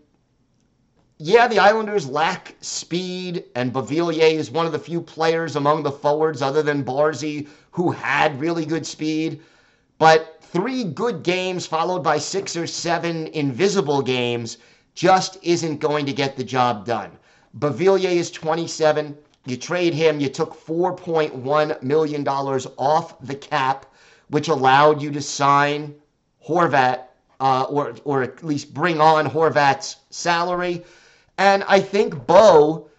yeah, 1.18 1.48
the 1.48 1.58
Islanders 1.58 2.08
lack 2.08 2.56
speed, 2.62 3.46
and 3.56 3.74
Beauvillier 3.74 4.34
is 4.34 4.51
one 4.51 4.68
of 4.68 4.72
the 4.72 4.77
few 4.77 5.01
players 5.01 5.56
among 5.56 5.82
the 5.82 5.92
forwards, 5.92 6.44
other 6.44 6.62
than 6.62 6.84
Barzy, 6.84 7.48
who 7.72 7.89
had 7.89 8.39
really 8.39 8.65
good 8.65 8.86
speed. 8.86 9.42
But 9.98 10.39
three 10.42 10.84
good 10.84 11.24
games 11.24 11.65
followed 11.65 12.04
by 12.04 12.20
six 12.20 12.56
or 12.56 12.68
seven 12.68 13.27
invisible 13.27 14.04
games 14.04 14.58
just 14.96 15.38
isn't 15.44 15.78
going 15.78 16.06
to 16.06 16.14
get 16.14 16.36
the 16.36 16.44
job 16.44 16.86
done. 16.86 17.12
Beauvillier 17.60 18.12
is 18.12 18.32
27. 18.32 19.16
You 19.46 19.58
trade 19.58 19.94
him, 19.94 20.20
you 20.20 20.30
took 20.30 20.66
$4.1 20.66 21.84
million 21.84 22.28
off 22.28 23.20
the 23.22 23.36
cap, 23.36 23.86
which 24.30 24.48
allowed 24.48 25.02
you 25.02 25.12
to 25.12 25.22
sign 25.22 25.94
Horvat, 26.48 27.04
uh, 27.40 27.64
or, 27.70 27.96
or 28.06 28.24
at 28.24 28.44
least 28.44 28.74
bring 28.74 29.00
on 29.00 29.30
Horvat's 29.30 29.98
salary. 30.10 30.84
And 31.38 31.64
I 31.68 31.80
think 31.80 32.25
Bo, 32.25 32.90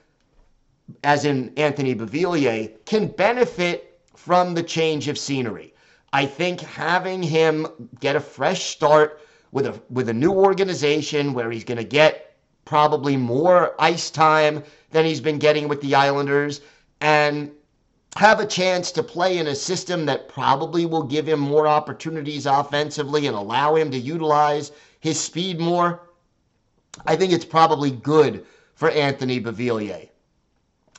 as 1.02 1.24
in 1.24 1.52
Anthony 1.56 1.94
Beauvillier, 1.94 2.72
can 2.84 3.08
benefit 3.08 3.98
from 4.14 4.54
the 4.54 4.62
change 4.62 5.08
of 5.08 5.18
scenery. 5.18 5.74
I 6.12 6.26
think 6.26 6.60
having 6.60 7.22
him 7.22 7.66
get 7.98 8.16
a 8.16 8.20
fresh 8.20 8.66
start 8.66 9.20
with 9.52 9.66
a 9.66 9.80
with 9.90 10.08
a 10.08 10.14
new 10.14 10.32
organization 10.32 11.34
where 11.34 11.50
he's 11.50 11.64
going 11.64 11.78
to 11.78 11.84
get 11.84 12.36
probably 12.64 13.16
more 13.16 13.74
ice 13.78 14.10
time 14.10 14.62
than 14.90 15.04
he's 15.04 15.20
been 15.20 15.38
getting 15.38 15.68
with 15.68 15.80
the 15.80 15.94
Islanders 15.94 16.60
and 17.00 17.50
have 18.16 18.40
a 18.40 18.46
chance 18.46 18.90
to 18.92 19.02
play 19.02 19.38
in 19.38 19.46
a 19.46 19.54
system 19.54 20.06
that 20.06 20.28
probably 20.28 20.86
will 20.86 21.02
give 21.02 21.28
him 21.28 21.38
more 21.38 21.68
opportunities 21.68 22.46
offensively 22.46 23.26
and 23.26 23.36
allow 23.36 23.74
him 23.74 23.90
to 23.90 23.98
utilize 23.98 24.72
his 25.00 25.20
speed 25.20 25.60
more. 25.60 26.00
I 27.04 27.14
think 27.14 27.32
it's 27.32 27.44
probably 27.44 27.90
good 27.90 28.44
for 28.74 28.90
Anthony 28.90 29.40
Beauvillier. 29.40 30.08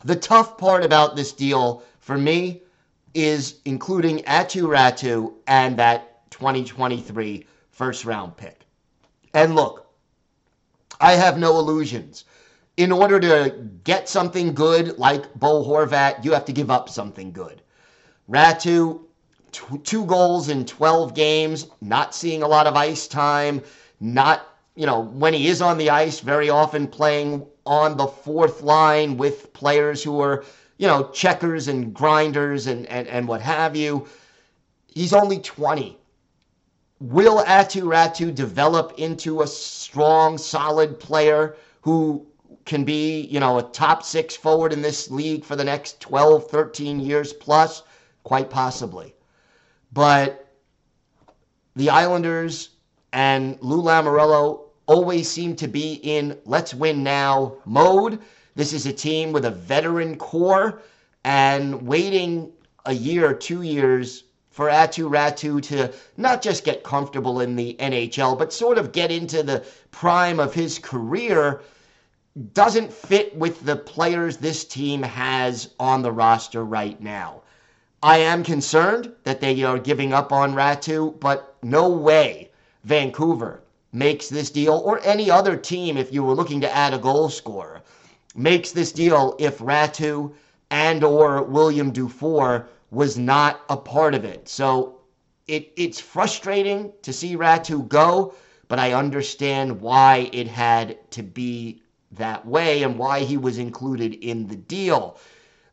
The 0.04 0.16
tough 0.16 0.58
part 0.58 0.86
about 0.86 1.16
this 1.16 1.34
deal 1.34 1.84
for 2.00 2.18
me 2.18 2.62
is 3.16 3.56
including 3.66 4.20
Aatu 4.20 4.68
Räty 4.68 5.34
and 5.48 5.76
that 5.78 6.30
2023 6.30 7.46
first 7.78 8.06
round 8.06 8.36
pick. 8.36 8.66
And 9.36 9.56
look, 9.56 9.86
I 11.00 11.14
have 11.14 11.38
no 11.38 11.60
illusions. 11.60 12.26
In 12.76 12.92
order 12.92 13.20
to 13.20 13.56
get 13.84 14.10
something 14.10 14.54
good 14.56 14.98
like 14.98 15.32
Bo 15.36 15.64
Horvat, 15.64 16.26
you 16.26 16.34
have 16.34 16.46
to 16.46 16.54
give 16.54 16.72
up 16.72 16.90
something 16.90 17.32
good. 17.32 17.62
Räty, 18.30 19.00
two 19.84 20.06
goals 20.06 20.50
in 20.50 20.66
12 20.66 21.14
games, 21.14 21.68
not 21.80 22.16
seeing 22.16 22.42
a 22.42 22.48
lot 22.48 22.66
of 22.66 22.76
ice 22.76 23.08
time, 23.08 23.62
not, 24.00 24.48
you 24.76 24.88
know, 24.88 25.02
when 25.02 25.34
he 25.36 25.48
is 25.48 25.62
on 25.62 25.78
the 25.78 25.92
ice, 25.92 26.20
very 26.20 26.50
often 26.50 26.88
playing 26.88 27.46
on 27.66 27.96
the 27.96 28.08
fourth 28.08 28.64
line 28.64 29.18
with 29.18 29.54
players 29.54 30.04
who 30.04 30.20
are, 30.20 30.44
you 30.78 30.88
know, 30.88 31.10
checkers 31.10 31.68
and 31.68 31.94
grinders 31.94 32.66
and, 32.66 32.88
and, 32.88 33.08
and 33.08 33.28
what 33.28 33.42
have 33.42 33.76
you. 33.76 34.08
He's 34.88 35.14
only 35.14 35.40
20. 35.40 35.98
Will 37.00 37.44
Aatu 37.44 37.84
Räty 37.84 38.34
develop 38.34 38.94
into 38.98 39.42
a 39.42 39.48
strong, 39.48 40.38
solid 40.38 41.00
player 41.00 41.56
who 41.82 42.26
can 42.66 42.84
be, 42.84 43.22
you 43.22 43.40
know, 43.40 43.60
a 43.60 43.64
top 43.64 44.04
six 44.04 44.36
forward 44.36 44.74
in 44.74 44.82
this 44.82 45.12
league 45.12 45.46
for 45.46 45.56
the 45.56 45.64
next 45.64 46.00
12, 46.00 46.50
13 46.50 47.00
years 47.00 47.34
plus? 47.34 47.84
Quite 48.24 48.50
possibly. 48.50 49.14
But 49.94 50.52
the 51.76 51.92
Islanders 51.92 52.70
and 53.14 53.60
Lou 53.62 53.82
Lamoriello 53.84 54.62
always 54.88 55.30
seem 55.30 55.56
to 55.58 55.68
be 55.68 56.00
in 56.04 56.38
let's 56.46 56.74
win 56.74 57.04
now 57.04 57.58
mode. 57.66 58.20
This 58.56 58.74
is 58.74 58.88
a 58.88 58.94
team 58.94 59.32
with 59.32 59.46
a 59.46 59.52
veteran 59.52 60.18
core 60.18 60.82
and 61.24 61.86
waiting 61.86 62.52
a 62.86 62.94
year, 62.94 63.34
two 63.34 63.62
years 63.62 64.24
for 64.58 64.70
Aatu 64.70 65.08
Räty 65.08 65.62
to 65.62 65.94
not 66.18 66.42
just 66.42 66.64
get 66.64 66.84
comfortable 66.84 67.42
in 67.42 67.56
the 67.56 67.76
NHL, 67.80 68.36
but 68.36 68.52
sort 68.52 68.80
of 68.80 68.92
get 68.92 69.12
into 69.12 69.44
the 69.44 69.64
prime 69.92 70.40
of 70.40 70.52
his 70.52 70.80
career 70.80 71.62
doesn't 72.56 72.92
fit 72.92 73.38
with 73.38 73.64
the 73.64 73.76
players 73.76 74.38
this 74.38 74.66
team 74.66 75.04
has 75.04 75.70
on 75.80 76.02
the 76.02 76.12
roster 76.12 76.66
right 76.66 77.00
now. 77.00 77.42
I 78.02 78.18
am 78.18 78.44
concerned 78.44 79.12
that 79.26 79.42
they 79.42 79.62
are 79.62 79.78
giving 79.78 80.12
up 80.12 80.32
on 80.32 80.56
Räty, 80.56 81.20
but 81.20 81.56
no 81.62 81.88
way 81.90 82.50
Vancouver 82.84 83.62
makes 83.94 84.28
this 84.28 84.50
deal 84.50 84.82
or 84.84 85.00
any 85.04 85.30
other 85.30 85.56
team 85.56 85.98
if 85.98 86.12
you 86.12 86.24
were 86.24 86.34
looking 86.34 86.62
to 86.62 86.76
add 86.76 86.96
a 86.96 86.98
goal 86.98 87.30
scorer 87.30 87.84
makes 88.34 88.72
this 88.72 88.92
deal 88.92 89.36
if 89.38 89.60
Räty 89.60 90.32
and 90.72 91.04
or 91.04 91.44
William 91.44 91.92
Dufour 91.92 92.68
was 92.92 93.18
not 93.18 93.62
a 93.70 93.78
part 93.78 94.16
of 94.16 94.24
it. 94.24 94.48
So 94.48 95.00
it, 95.48 95.72
it's 95.76 96.00
frustrating 96.00 96.94
to 97.02 97.14
see 97.14 97.36
Räty 97.36 97.88
go, 97.88 98.34
but 98.68 98.80
I 98.80 98.94
understand 98.94 99.80
why 99.82 100.30
it 100.34 100.48
had 100.48 101.10
to 101.12 101.24
be 101.24 101.82
that 102.12 102.46
way 102.46 102.84
and 102.84 102.98
why 102.98 103.20
he 103.20 103.38
was 103.38 103.58
included 103.58 104.14
in 104.16 104.48
the 104.48 104.56
deal. 104.56 105.20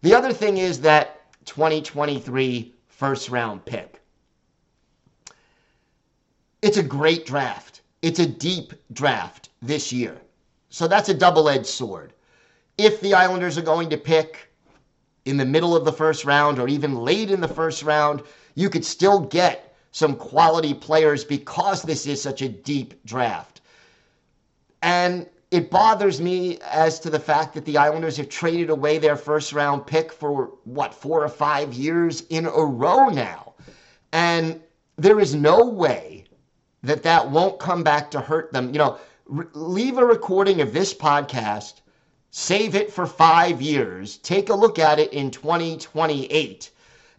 The 0.02 0.14
other 0.14 0.32
thing 0.32 0.58
is 0.58 0.80
that 0.80 1.20
2023 1.46 2.74
first 2.88 3.30
round 3.30 3.64
pick. 3.64 4.00
It's 6.62 6.78
a 6.78 6.82
great 6.82 7.26
draft. 7.26 7.82
It's 8.02 8.18
a 8.18 8.26
deep 8.26 8.72
draft 8.92 9.50
this 9.60 9.92
year. 9.92 10.20
So 10.70 10.88
that's 10.88 11.08
a 11.08 11.14
double 11.14 11.48
edged 11.48 11.66
sword. 11.66 12.12
If 12.78 13.00
the 13.00 13.14
Islanders 13.14 13.56
are 13.56 13.62
going 13.62 13.90
to 13.90 13.96
pick 13.96 14.50
in 15.24 15.36
the 15.36 15.44
middle 15.44 15.74
of 15.74 15.84
the 15.84 15.92
first 15.92 16.24
round 16.24 16.58
or 16.58 16.68
even 16.68 16.96
late 16.96 17.30
in 17.30 17.40
the 17.40 17.48
first 17.48 17.82
round, 17.82 18.22
you 18.54 18.68
could 18.68 18.84
still 18.84 19.20
get 19.20 19.74
some 19.90 20.16
quality 20.16 20.74
players 20.74 21.24
because 21.24 21.82
this 21.82 22.06
is 22.06 22.20
such 22.20 22.42
a 22.42 22.48
deep 22.48 23.04
draft. 23.04 23.60
And 24.82 25.26
it 25.50 25.70
bothers 25.70 26.20
me 26.20 26.58
as 26.62 26.98
to 27.00 27.10
the 27.10 27.20
fact 27.20 27.54
that 27.54 27.64
the 27.64 27.78
Islanders 27.78 28.16
have 28.16 28.28
traded 28.28 28.70
away 28.70 28.98
their 28.98 29.16
first 29.16 29.52
round 29.52 29.86
pick 29.86 30.12
for 30.12 30.52
what, 30.64 30.92
four 30.92 31.22
or 31.22 31.28
five 31.28 31.72
years 31.72 32.22
in 32.28 32.46
a 32.46 32.64
row 32.64 33.08
now. 33.08 33.54
And 34.12 34.60
there 34.96 35.20
is 35.20 35.34
no 35.34 35.64
way 35.64 36.24
that 36.82 37.04
that 37.04 37.30
won't 37.30 37.58
come 37.58 37.82
back 37.82 38.10
to 38.10 38.20
hurt 38.20 38.52
them. 38.52 38.72
You 38.72 38.78
know, 38.78 38.98
re- 39.26 39.46
leave 39.54 39.98
a 39.98 40.04
recording 40.04 40.60
of 40.60 40.72
this 40.72 40.92
podcast, 40.92 41.74
save 42.36 42.74
it 42.74 42.92
for 42.92 43.06
five 43.06 43.62
years, 43.62 44.18
take 44.18 44.48
a 44.48 44.54
look 44.54 44.80
at 44.80 44.98
it 44.98 45.12
in 45.12 45.30
2028, 45.30 46.68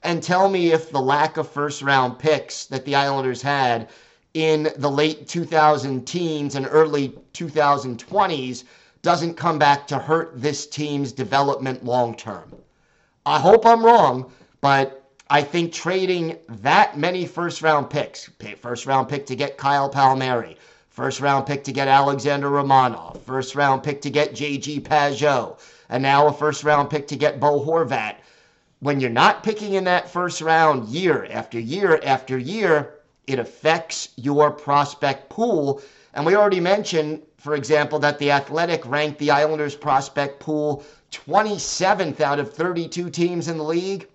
and 0.03 0.21
tell 0.21 0.49
me 0.49 0.73
if 0.73 0.91
the 0.91 0.99
lack 0.99 1.37
of 1.37 1.49
first 1.49 1.81
round 1.81 2.19
picks 2.19 2.65
that 2.65 2.83
the 2.83 2.95
Islanders 2.95 3.41
had 3.41 3.87
in 4.33 4.73
the 4.75 4.91
late 4.91 5.25
2000 5.25 6.05
teens 6.05 6.55
and 6.55 6.67
early 6.69 7.13
2020s 7.33 8.65
doesn't 9.03 9.35
come 9.35 9.57
back 9.57 9.87
to 9.87 9.97
hurt 9.97 10.33
this 10.35 10.67
team's 10.67 11.13
development 11.13 11.85
long 11.85 12.13
term. 12.17 12.53
I 13.25 13.39
hope 13.39 13.65
I'm 13.65 13.85
wrong, 13.85 14.33
but 14.59 15.09
I 15.29 15.43
think 15.43 15.71
trading 15.71 16.37
that 16.49 16.97
many 16.97 17.25
first 17.25 17.61
round 17.61 17.89
picks, 17.89 18.29
first 18.59 18.85
round 18.85 19.07
pick 19.07 19.25
to 19.27 19.35
get 19.37 19.57
Kyle 19.57 19.89
Palmieri, 19.89 20.57
first 20.95 21.19
round 21.19 21.45
pick 21.45 21.65
to 21.65 21.73
get 21.73 21.89
Alexander 21.89 22.49
Romanov, 22.49 23.19
first 23.21 23.53
round 23.53 23.83
pick 23.83 24.01
to 24.01 24.09
get 24.09 24.33
JG 24.33 24.81
Pageau, 24.81 25.59
and 25.89 26.01
now 26.01 26.27
a 26.27 26.33
first 26.33 26.63
round 26.63 26.89
pick 26.89 27.05
to 27.09 27.17
get 27.17 27.39
Bo 27.39 27.59
Horvat. 27.59 28.15
When 28.79 29.01
you're 29.01 29.09
not 29.09 29.43
picking 29.43 29.73
in 29.73 29.83
that 29.83 30.09
first 30.09 30.39
round 30.39 30.87
year 30.87 31.27
after 31.29 31.59
year 31.59 31.99
after 32.01 32.37
year, 32.37 32.95
it 33.27 33.39
affects 33.39 34.09
your 34.15 34.49
prospect 34.51 35.29
pool. 35.29 35.81
And 36.13 36.25
we 36.25 36.35
already 36.35 36.61
mentioned, 36.61 37.23
for 37.37 37.55
example, 37.55 37.99
that 37.99 38.17
the 38.17 38.31
Athletic 38.31 38.87
ranked 38.87 39.19
the 39.19 39.31
Islanders 39.31 39.75
prospect 39.75 40.39
pool 40.39 40.85
27th 41.11 42.21
out 42.21 42.39
of 42.39 42.53
32 42.53 43.09
teams 43.09 43.49
in 43.49 43.57
the 43.57 43.63
league 43.63 44.07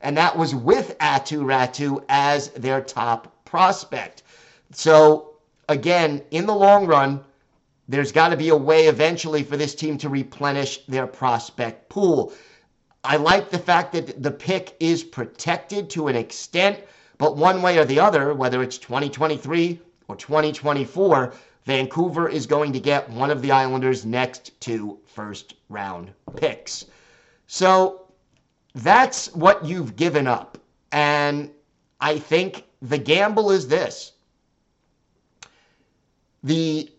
and 0.00 0.16
that 0.16 0.36
was 0.36 0.54
with 0.54 0.96
Aatu 0.98 1.42
Räty 1.42 2.02
as 2.08 2.50
their 2.50 2.80
top 2.80 3.44
prospect. 3.44 4.22
So, 4.72 5.37
again, 5.68 6.22
in 6.30 6.46
the 6.46 6.54
long 6.54 6.86
run, 6.86 7.24
there's 7.88 8.12
got 8.12 8.28
to 8.28 8.36
be 8.36 8.50
a 8.50 8.56
way 8.56 8.86
eventually 8.86 9.42
for 9.42 9.56
this 9.56 9.74
team 9.74 9.96
to 9.98 10.08
replenish 10.08 10.84
their 10.86 11.06
prospect 11.06 11.88
pool. 11.88 12.32
I 13.04 13.16
like 13.16 13.50
the 13.50 13.58
fact 13.58 13.92
that 13.92 14.22
the 14.22 14.30
pick 14.30 14.76
is 14.80 15.02
protected 15.02 15.88
to 15.90 16.08
an 16.08 16.16
extent, 16.16 16.80
but 17.16 17.36
one 17.36 17.62
way 17.62 17.78
or 17.78 17.84
the 17.84 18.00
other, 18.00 18.34
whether 18.34 18.62
it's 18.62 18.78
2023 18.78 19.80
or 20.08 20.16
2024, 20.16 21.32
Vancouver 21.64 22.28
is 22.28 22.46
going 22.46 22.72
to 22.72 22.80
get 22.80 23.08
one 23.10 23.30
of 23.30 23.42
the 23.42 23.50
Islanders' 23.50 24.04
next 24.04 24.58
two 24.60 24.98
first 25.06 25.54
round 25.68 26.10
picks. 26.36 26.86
So 27.46 28.08
that's 28.74 29.34
what 29.34 29.64
you've 29.64 29.96
given 29.96 30.26
up. 30.26 30.58
And 30.92 31.50
I 32.00 32.18
think 32.18 32.64
the 32.82 32.98
gamble 32.98 33.50
is 33.50 33.68
this 33.68 34.12
the 36.42 36.90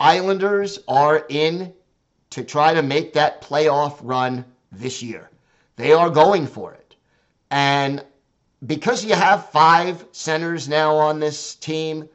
Islanders 0.00 0.78
are 0.86 1.26
in 1.28 1.72
to 2.30 2.44
try 2.44 2.74
to 2.74 2.82
make 2.82 3.12
that 3.14 3.42
playoff 3.42 3.98
run 4.02 4.44
this 4.70 5.02
year. 5.02 5.30
They 5.76 5.92
are 5.92 6.10
going 6.10 6.46
for 6.46 6.72
it. 6.72 6.96
And 7.50 8.04
because 8.66 9.04
you 9.04 9.14
have 9.14 9.50
five 9.50 10.04
centers 10.12 10.68
now 10.68 10.94
on 10.94 11.20
this 11.20 11.54
team, 11.54 12.08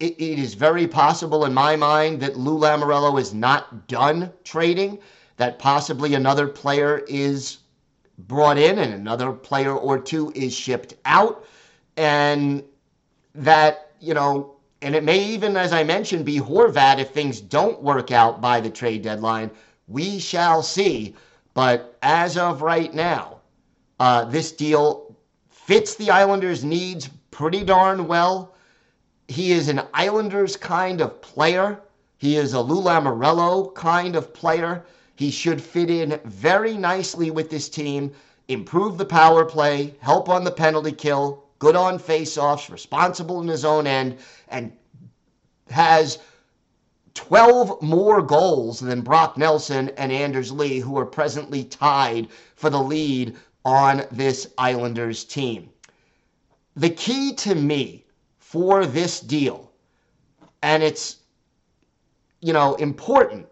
it, 0.00 0.14
it 0.18 0.38
is 0.38 0.54
very 0.54 0.86
possible 0.86 1.44
in 1.44 1.54
my 1.54 1.76
mind 1.76 2.20
that 2.20 2.36
Lou 2.36 2.58
Lamoriello 2.58 3.18
is 3.20 3.34
not 3.34 3.86
done 3.88 4.32
trading, 4.44 4.98
that 5.36 5.58
possibly 5.58 6.14
another 6.14 6.48
player 6.48 7.04
is 7.08 7.58
brought 8.18 8.58
in 8.58 8.78
and 8.78 8.92
another 8.94 9.32
player 9.32 9.74
or 9.74 9.98
two 9.98 10.32
is 10.34 10.54
shipped 10.54 10.94
out. 11.04 11.44
And 11.96 12.62
that, 13.34 13.92
you 14.00 14.14
know, 14.14 14.57
and 14.80 14.94
it 14.94 15.02
may 15.02 15.24
even, 15.24 15.56
as 15.56 15.72
I 15.72 15.82
mentioned, 15.82 16.24
be 16.24 16.38
Horvat 16.38 16.98
if 16.98 17.10
things 17.10 17.40
don't 17.40 17.82
work 17.82 18.12
out 18.12 18.40
by 18.40 18.60
the 18.60 18.70
trade 18.70 19.02
deadline. 19.02 19.50
We 19.88 20.18
shall 20.20 20.62
see. 20.62 21.16
But 21.54 21.98
as 22.02 22.36
of 22.36 22.62
right 22.62 22.94
now, 22.94 23.38
uh, 23.98 24.24
this 24.26 24.52
deal 24.52 25.16
fits 25.48 25.96
the 25.96 26.10
Islanders' 26.10 26.62
needs 26.62 27.08
pretty 27.32 27.64
darn 27.64 28.06
well. 28.06 28.54
He 29.26 29.50
is 29.50 29.68
an 29.68 29.82
Islanders 29.92 30.56
kind 30.56 31.00
of 31.00 31.20
player. 31.20 31.80
He 32.18 32.36
is 32.36 32.52
a 32.52 32.60
Lou 32.60 32.80
Lamoriello 32.80 33.74
kind 33.74 34.14
of 34.14 34.32
player. 34.32 34.84
He 35.16 35.32
should 35.32 35.60
fit 35.60 35.90
in 35.90 36.20
very 36.24 36.76
nicely 36.76 37.32
with 37.32 37.50
this 37.50 37.68
team, 37.68 38.12
improve 38.46 38.96
the 38.96 39.04
power 39.04 39.44
play, 39.44 39.96
help 40.00 40.28
on 40.28 40.44
the 40.44 40.52
penalty 40.52 40.92
kill, 40.92 41.47
good 41.58 41.76
on 41.76 41.98
faceoffs, 41.98 42.70
responsible 42.70 43.40
in 43.40 43.48
his 43.48 43.64
own 43.64 43.86
end, 43.86 44.18
and 44.48 44.72
has 45.70 46.18
12 47.14 47.82
more 47.82 48.22
goals 48.22 48.78
than 48.80 49.00
Brock 49.00 49.36
Nelson 49.36 49.88
and 49.90 50.12
Anders 50.12 50.52
Lee, 50.52 50.78
who 50.78 50.96
are 50.98 51.06
presently 51.06 51.64
tied 51.64 52.28
for 52.54 52.70
the 52.70 52.80
lead 52.80 53.36
on 53.64 54.04
this 54.12 54.46
Islanders 54.56 55.24
team. 55.24 55.68
The 56.76 56.90
key 56.90 57.34
to 57.34 57.54
me 57.54 58.04
for 58.38 58.86
this 58.86 59.20
deal, 59.20 59.72
and 60.62 60.82
it's, 60.82 61.16
you 62.40 62.52
know, 62.52 62.76
important 62.76 63.46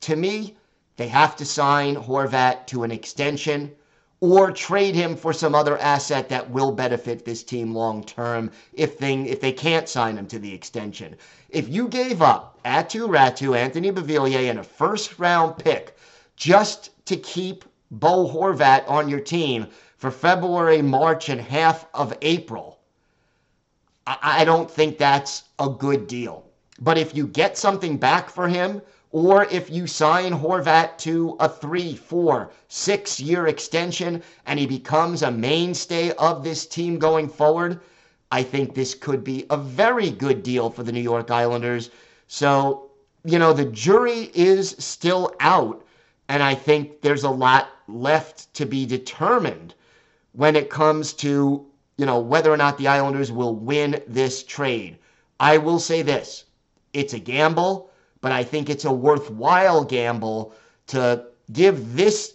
to 0.00 0.14
me, 0.14 0.56
they 0.96 1.08
have 1.08 1.34
to 1.36 1.44
sign 1.44 1.96
Horvat 1.96 2.66
to 2.66 2.82
an 2.82 2.90
extension 2.90 3.72
or 4.20 4.50
trade 4.50 4.94
him 4.94 5.14
for 5.14 5.32
some 5.32 5.54
other 5.54 5.78
asset 5.78 6.28
that 6.28 6.50
will 6.50 6.72
benefit 6.72 7.24
this 7.24 7.44
team 7.44 7.72
long 7.74 8.02
term 8.02 8.50
if 8.72 8.98
they 8.98 9.14
if 9.22 9.40
they 9.40 9.52
can't 9.52 9.88
sign 9.88 10.16
him 10.16 10.26
to 10.26 10.38
the 10.38 10.52
extension. 10.52 11.14
If 11.50 11.68
you 11.68 11.88
gave 11.88 12.20
up 12.20 12.58
Aatu 12.64 13.08
Räty, 13.08 13.56
Anthony 13.56 13.92
Beauvillier, 13.92 14.50
and 14.50 14.58
a 14.58 14.64
first 14.64 15.18
round 15.18 15.56
pick 15.56 15.96
just 16.36 16.90
to 17.06 17.16
keep 17.16 17.64
Bo 17.90 18.28
Horvat 18.28 18.88
on 18.88 19.08
your 19.08 19.20
team 19.20 19.68
for 19.96 20.10
February, 20.10 20.82
March, 20.82 21.28
and 21.28 21.40
half 21.40 21.86
of 21.94 22.12
April, 22.22 22.80
I, 24.06 24.18
I 24.22 24.44
don't 24.44 24.70
think 24.70 24.98
that's 24.98 25.44
a 25.58 25.68
good 25.68 26.06
deal. 26.06 26.44
But 26.80 26.98
if 26.98 27.14
you 27.14 27.26
get 27.26 27.56
something 27.56 27.96
back 27.96 28.30
for 28.30 28.46
him, 28.48 28.82
or 29.10 29.44
if 29.46 29.70
you 29.70 29.86
sign 29.86 30.32
Horvat 30.32 30.98
to 30.98 31.36
a 31.40 31.48
three, 31.48 31.96
four, 31.96 32.50
six 32.68 33.18
year 33.18 33.46
extension 33.46 34.22
and 34.46 34.58
he 34.58 34.66
becomes 34.66 35.22
a 35.22 35.30
mainstay 35.30 36.12
of 36.12 36.44
this 36.44 36.66
team 36.66 36.98
going 36.98 37.28
forward, 37.28 37.80
I 38.30 38.42
think 38.42 38.74
this 38.74 38.94
could 38.94 39.24
be 39.24 39.46
a 39.48 39.56
very 39.56 40.10
good 40.10 40.42
deal 40.42 40.68
for 40.68 40.82
the 40.82 40.92
New 40.92 41.00
York 41.00 41.30
Islanders. 41.30 41.90
So, 42.26 42.90
you 43.24 43.38
know, 43.38 43.54
the 43.54 43.64
jury 43.64 44.30
is 44.34 44.76
still 44.78 45.34
out, 45.40 45.82
and 46.28 46.42
I 46.42 46.54
think 46.54 47.00
there's 47.00 47.24
a 47.24 47.30
lot 47.30 47.68
left 47.88 48.52
to 48.54 48.66
be 48.66 48.84
determined 48.84 49.74
when 50.32 50.54
it 50.54 50.68
comes 50.68 51.14
to, 51.14 51.64
you 51.96 52.06
know, 52.06 52.18
whether 52.18 52.52
or 52.52 52.58
not 52.58 52.76
the 52.76 52.88
Islanders 52.88 53.32
will 53.32 53.54
win 53.54 54.02
this 54.06 54.42
trade. 54.44 54.98
I 55.40 55.56
will 55.56 55.78
say 55.78 56.02
this 56.02 56.44
it's 56.92 57.14
a 57.14 57.18
gamble 57.18 57.87
but 58.28 58.34
I 58.34 58.44
think 58.44 58.68
it's 58.68 58.84
a 58.84 58.92
worthwhile 58.92 59.82
gamble 59.82 60.52
to 60.88 61.24
give 61.50 61.96
this 61.96 62.34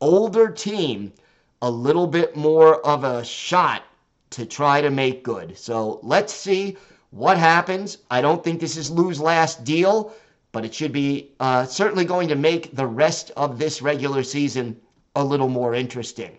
older 0.00 0.48
team 0.48 1.12
a 1.60 1.68
little 1.68 2.06
bit 2.06 2.36
more 2.36 2.80
of 2.86 3.02
a 3.02 3.24
shot 3.24 3.82
to 4.30 4.46
try 4.46 4.80
to 4.80 4.90
make 4.90 5.24
good. 5.24 5.58
So 5.58 5.98
let's 6.04 6.32
see 6.32 6.76
what 7.10 7.36
happens. 7.36 7.98
I 8.12 8.20
don't 8.20 8.44
think 8.44 8.60
this 8.60 8.76
is 8.76 8.92
Lou's 8.92 9.18
last 9.18 9.64
deal, 9.64 10.14
but 10.52 10.64
it 10.64 10.72
should 10.72 10.92
be 10.92 11.32
uh, 11.40 11.64
certainly 11.64 12.04
going 12.04 12.28
to 12.28 12.36
make 12.36 12.76
the 12.76 12.86
rest 12.86 13.32
of 13.36 13.58
this 13.58 13.82
regular 13.82 14.22
season 14.22 14.80
a 15.16 15.24
little 15.24 15.48
more 15.48 15.74
interesting. 15.74 16.38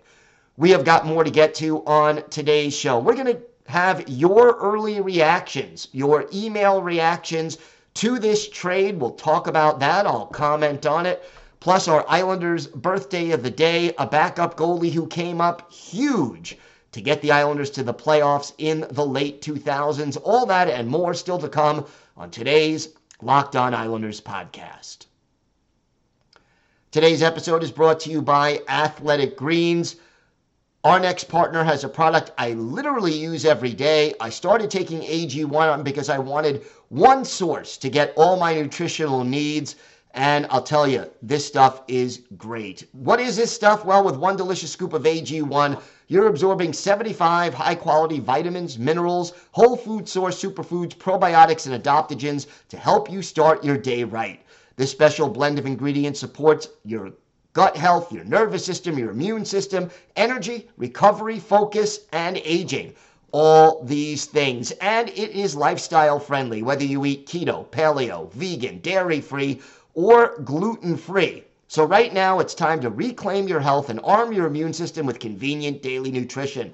We 0.55 0.69
have 0.69 0.85
got 0.85 1.05
more 1.05 1.25
to 1.25 1.31
get 1.31 1.53
to 1.55 1.83
on 1.83 2.23
today's 2.29 2.73
show. 2.73 2.97
We're 2.99 3.15
going 3.15 3.35
to 3.35 3.41
have 3.67 4.07
your 4.07 4.55
early 4.55 5.01
reactions, 5.01 5.89
your 5.91 6.29
email 6.33 6.81
reactions 6.81 7.57
to 7.95 8.19
this 8.19 8.47
trade. 8.47 8.99
We'll 8.99 9.11
talk 9.11 9.47
about 9.47 9.79
that. 9.79 10.05
I'll 10.05 10.27
comment 10.27 10.85
on 10.85 11.05
it. 11.05 11.23
Plus, 11.59 11.87
our 11.87 12.05
Islanders' 12.07 12.67
birthday 12.67 13.31
of 13.31 13.41
the 13.41 13.49
day, 13.49 13.93
a 13.97 14.05
backup 14.05 14.55
goalie 14.55 14.91
who 14.91 15.07
came 15.07 15.41
up 15.41 15.71
huge 15.71 16.57
to 16.91 17.01
get 17.01 17.21
the 17.21 17.31
Islanders 17.31 17.71
to 17.71 17.83
the 17.83 17.93
playoffs 17.93 18.53
in 18.57 18.85
the 18.91 19.05
late 19.05 19.41
2000s. 19.41 20.17
All 20.23 20.45
that 20.45 20.69
and 20.69 20.87
more 20.87 21.13
still 21.13 21.39
to 21.39 21.49
come 21.49 21.85
on 22.15 22.29
today's 22.29 22.89
Locked 23.21 23.55
On 23.55 23.73
Islanders 23.73 24.21
podcast. 24.21 25.07
Today's 26.91 27.23
episode 27.23 27.63
is 27.63 27.71
brought 27.71 27.99
to 28.01 28.09
you 28.09 28.21
by 28.21 28.61
Athletic 28.69 29.35
Greens. 29.35 29.95
Our 30.85 30.99
next 30.99 31.23
partner 31.29 31.63
has 31.63 31.83
a 31.83 31.89
product 31.89 32.31
I 32.37 32.51
literally 32.53 33.11
use 33.11 33.43
every 33.43 33.73
day. 33.73 34.13
I 34.21 34.29
started 34.29 34.69
taking 34.69 35.01
AG1 35.01 35.83
because 35.83 36.09
I 36.09 36.19
wanted 36.19 36.63
one 36.89 37.25
source 37.25 37.75
to 37.77 37.89
get 37.89 38.13
all 38.15 38.37
my 38.37 38.53
nutritional 38.53 39.23
needs. 39.23 39.77
And 40.13 40.45
I'll 40.51 40.61
tell 40.61 40.87
you, 40.87 41.09
this 41.23 41.43
stuff 41.43 41.81
is 41.87 42.21
great. 42.37 42.87
What 42.91 43.19
is 43.19 43.35
this 43.35 43.51
stuff? 43.51 43.83
Well, 43.83 44.03
with 44.03 44.17
one 44.17 44.37
delicious 44.37 44.71
scoop 44.71 44.93
of 44.93 45.05
AG1, 45.05 45.81
you're 46.07 46.27
absorbing 46.27 46.71
75 46.71 47.55
high 47.55 47.73
quality 47.73 48.19
vitamins, 48.19 48.77
minerals, 48.77 49.33
whole 49.53 49.75
food 49.75 50.07
source 50.07 50.39
superfoods, 50.39 50.95
probiotics, 50.95 51.65
and 51.65 51.83
adaptogens 51.83 52.45
to 52.69 52.77
help 52.77 53.11
you 53.11 53.23
start 53.23 53.63
your 53.63 53.75
day 53.79 54.03
right. 54.03 54.39
This 54.75 54.91
special 54.91 55.29
blend 55.29 55.57
of 55.57 55.65
ingredients 55.65 56.19
supports 56.19 56.69
your 56.83 57.11
gut 57.55 57.77
health, 57.77 58.11
your 58.11 58.25
nervous 58.25 58.65
system, 58.65 58.99
your 58.99 59.11
immune 59.11 59.45
system, 59.45 59.89
energy, 60.17 60.67
recovery, 60.77 61.39
focus, 61.39 62.01
and 62.11 62.37
aging. 62.43 62.93
All 63.31 63.81
these 63.83 64.25
things. 64.25 64.71
And 64.81 65.09
it 65.09 65.31
is 65.31 65.55
lifestyle 65.55 66.19
friendly, 66.19 66.61
whether 66.61 66.83
you 66.83 67.05
eat 67.05 67.27
keto, 67.27 67.65
paleo, 67.67 68.31
vegan, 68.33 68.79
dairy 68.79 69.21
free, 69.21 69.61
or 69.93 70.37
gluten 70.43 70.97
free. 70.97 71.45
So, 71.67 71.85
right 71.85 72.13
now, 72.13 72.39
it's 72.39 72.53
time 72.53 72.79
to 72.81 72.89
reclaim 72.89 73.47
your 73.47 73.59
health 73.61 73.89
and 73.89 73.99
arm 74.03 74.31
your 74.31 74.45
immune 74.45 74.73
system 74.73 75.05
with 75.05 75.19
convenient 75.19 75.81
daily 75.81 76.11
nutrition. 76.11 76.73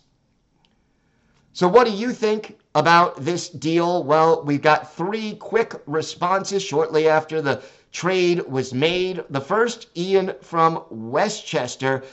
So, 1.53 1.67
what 1.67 1.85
do 1.85 1.91
you 1.91 2.13
think 2.13 2.57
about 2.75 3.25
this 3.25 3.49
deal? 3.49 4.05
Well, 4.05 4.41
we've 4.45 4.61
got 4.61 4.95
three 4.95 5.35
quick 5.35 5.75
responses 5.85 6.63
shortly 6.63 7.09
after 7.09 7.41
the 7.41 7.61
trade 7.91 8.47
was 8.47 8.73
made. 8.73 9.25
The 9.29 9.41
first, 9.41 9.87
Ian 9.97 10.33
from 10.41 10.85
Westchester. 10.89 12.03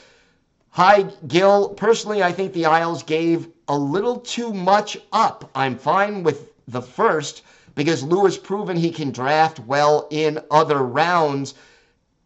Hi, 0.71 1.03
Gil. 1.25 1.69
Personally, 1.69 2.21
I 2.21 2.33
think 2.33 2.51
the 2.51 2.65
Isles 2.65 3.01
gave 3.01 3.47
a 3.69 3.77
little 3.77 4.19
too 4.19 4.53
much 4.53 4.97
up. 5.13 5.49
I'm 5.55 5.77
fine 5.77 6.21
with 6.23 6.51
the 6.67 6.81
first 6.81 7.43
because 7.75 8.03
Lou 8.03 8.25
has 8.25 8.37
proven 8.37 8.75
he 8.75 8.91
can 8.91 9.09
draft 9.09 9.59
well 9.59 10.05
in 10.09 10.39
other 10.51 10.79
rounds. 10.79 11.53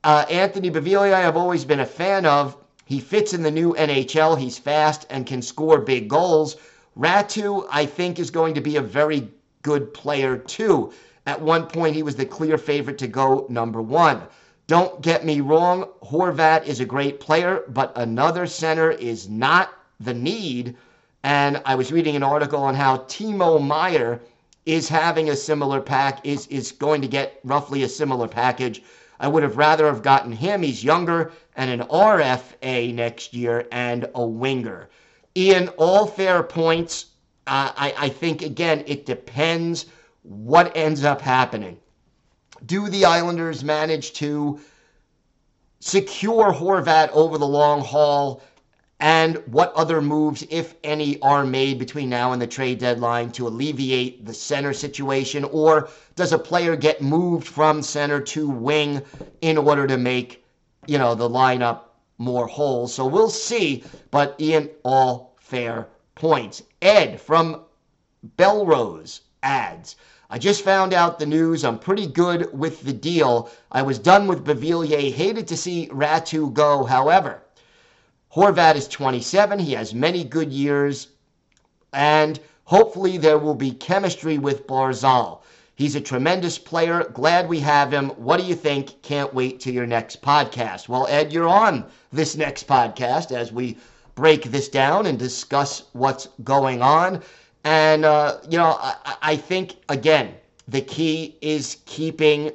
Uh, 0.03 0.25
Anthony 0.31 0.71
Beauvillier, 0.71 1.13
I've 1.13 1.37
always 1.37 1.63
been 1.63 1.81
a 1.81 1.85
fan 1.85 2.25
of. 2.25 2.57
He 2.85 2.99
fits 2.99 3.33
in 3.33 3.43
the 3.43 3.51
new 3.51 3.75
NHL. 3.75 4.39
He's 4.39 4.57
fast 4.57 5.05
and 5.11 5.27
can 5.27 5.43
score 5.43 5.79
big 5.79 6.09
goals. 6.09 6.57
Räty, 6.97 7.67
I 7.71 7.85
think, 7.85 8.19
is 8.19 8.29
going 8.29 8.53
to 8.53 8.61
be 8.61 8.75
a 8.75 8.81
very 8.81 9.29
good 9.63 9.93
player 9.93 10.37
too. 10.37 10.93
At 11.25 11.41
one 11.41 11.65
point, 11.65 11.95
he 11.95 12.03
was 12.03 12.15
the 12.15 12.25
clear 12.25 12.57
favorite 12.57 12.97
to 12.99 13.07
go 13.07 13.47
number 13.49 13.81
one. 13.81 14.21
Don't 14.67 15.01
get 15.01 15.25
me 15.25 15.41
wrong, 15.41 15.87
Horvat 16.03 16.65
is 16.65 16.79
a 16.79 16.85
great 16.85 17.19
player, 17.19 17.63
but 17.67 17.91
another 17.97 18.45
center 18.45 18.91
is 18.91 19.27
not 19.27 19.73
the 19.99 20.13
need. 20.13 20.75
And 21.23 21.61
I 21.65 21.75
was 21.75 21.91
reading 21.91 22.15
an 22.15 22.23
article 22.23 22.61
on 22.61 22.75
how 22.75 22.97
Timo 22.97 23.61
Meier 23.65 24.21
is 24.65 24.87
having 24.87 25.29
a 25.29 25.35
similar 25.35 25.81
pack, 25.81 26.25
is, 26.25 26.47
is 26.47 26.71
going 26.71 27.01
to 27.01 27.07
get 27.07 27.39
roughly 27.43 27.83
a 27.83 27.89
similar 27.89 28.27
package. 28.27 28.83
I 29.19 29.27
would 29.27 29.43
have 29.43 29.57
rather 29.57 29.87
have 29.87 30.01
gotten 30.01 30.31
him. 30.31 30.61
He's 30.61 30.83
younger 30.83 31.31
and 31.55 31.69
an 31.69 31.87
RFA 31.87 32.93
next 32.93 33.33
year 33.33 33.67
and 33.71 34.07
a 34.15 34.25
winger. 34.25 34.89
Ian, 35.35 35.69
all 35.77 36.05
fair 36.05 36.43
points. 36.43 37.07
Uh, 37.47 37.71
I, 37.75 37.93
I 37.97 38.09
think, 38.09 38.41
again, 38.41 38.83
it 38.87 39.05
depends 39.05 39.87
what 40.21 40.75
ends 40.75 41.03
up 41.03 41.21
happening. 41.21 41.77
Do 42.65 42.87
the 42.87 43.05
Islanders 43.05 43.63
manage 43.63 44.13
to 44.13 44.59
secure 45.79 46.53
Horvat 46.53 47.09
over 47.11 47.37
the 47.37 47.47
long 47.47 47.81
haul? 47.81 48.41
And 48.99 49.35
what 49.47 49.73
other 49.73 50.01
moves, 50.01 50.45
if 50.49 50.75
any, 50.81 51.19
are 51.21 51.43
made 51.45 51.77
between 51.77 52.07
now 52.09 52.31
and 52.31 52.41
the 52.41 52.47
trade 52.47 52.79
deadline 52.79 53.31
to 53.33 53.47
alleviate 53.47 54.25
the 54.25 54.33
center 54.33 54.71
situation? 54.71 55.43
Or 55.43 55.89
does 56.15 56.31
a 56.31 56.39
player 56.39 56.77
get 56.77 57.01
moved 57.01 57.45
from 57.45 57.81
center 57.81 58.21
to 58.21 58.49
wing 58.49 59.01
in 59.41 59.57
order 59.57 59.87
to 59.87 59.97
make, 59.97 60.45
you 60.87 60.97
know, 60.97 61.15
the 61.15 61.29
lineup 61.29 61.81
more 62.17 62.47
holes. 62.47 62.93
So 62.93 63.05
we'll 63.05 63.29
see. 63.29 63.83
But 64.11 64.35
Ian, 64.39 64.69
all 64.83 65.35
fair 65.39 65.87
points. 66.15 66.63
Ed 66.81 67.19
from 67.19 67.61
Bellerose 68.37 69.21
adds. 69.41 69.95
I 70.29 70.39
just 70.39 70.63
found 70.63 70.93
out 70.93 71.19
the 71.19 71.25
news. 71.25 71.63
I'm 71.63 71.77
pretty 71.77 72.07
good 72.07 72.57
with 72.57 72.81
the 72.83 72.93
deal. 72.93 73.49
I 73.71 73.83
was 73.83 73.99
done 73.99 74.27
with 74.27 74.45
Beauvillier. 74.45 75.11
Hated 75.13 75.47
to 75.49 75.57
see 75.57 75.89
Räty 75.89 76.51
go. 76.53 76.85
However, 76.85 77.43
Horvat 78.33 78.75
is 78.75 78.87
27. 78.87 79.59
He 79.59 79.73
has 79.73 79.93
many 79.93 80.23
good 80.23 80.51
years. 80.51 81.09
And 81.93 82.39
hopefully 82.63 83.17
there 83.17 83.37
will 83.37 83.53
be 83.53 83.71
chemistry 83.71 84.39
with 84.39 84.65
Barzal. 84.65 85.41
He's 85.75 85.95
a 85.95 86.01
tremendous 86.01 86.59
player. 86.59 87.09
Glad 87.13 87.49
we 87.49 87.59
have 87.61 87.91
him. 87.91 88.09
What 88.09 88.39
do 88.39 88.45
you 88.45 88.53
think? 88.53 89.01
Can't 89.01 89.33
wait 89.33 89.59
to 89.61 89.71
your 89.71 89.87
next 89.87 90.21
podcast. 90.21 90.87
Well, 90.87 91.07
Ed, 91.09 91.33
you're 91.33 91.47
on 91.47 91.85
this 92.11 92.37
next 92.37 92.67
podcast 92.67 93.31
as 93.31 93.51
we 93.51 93.77
break 94.13 94.43
this 94.43 94.69
down 94.69 95.07
and 95.07 95.17
discuss 95.17 95.85
what's 95.93 96.27
going 96.43 96.83
on. 96.83 97.23
And, 97.63 98.05
uh, 98.05 98.37
you 98.47 98.57
know, 98.57 98.77
I, 98.79 99.15
I 99.23 99.35
think, 99.35 99.77
again, 99.89 100.35
the 100.67 100.81
key 100.81 101.37
is 101.41 101.77
keeping 101.85 102.51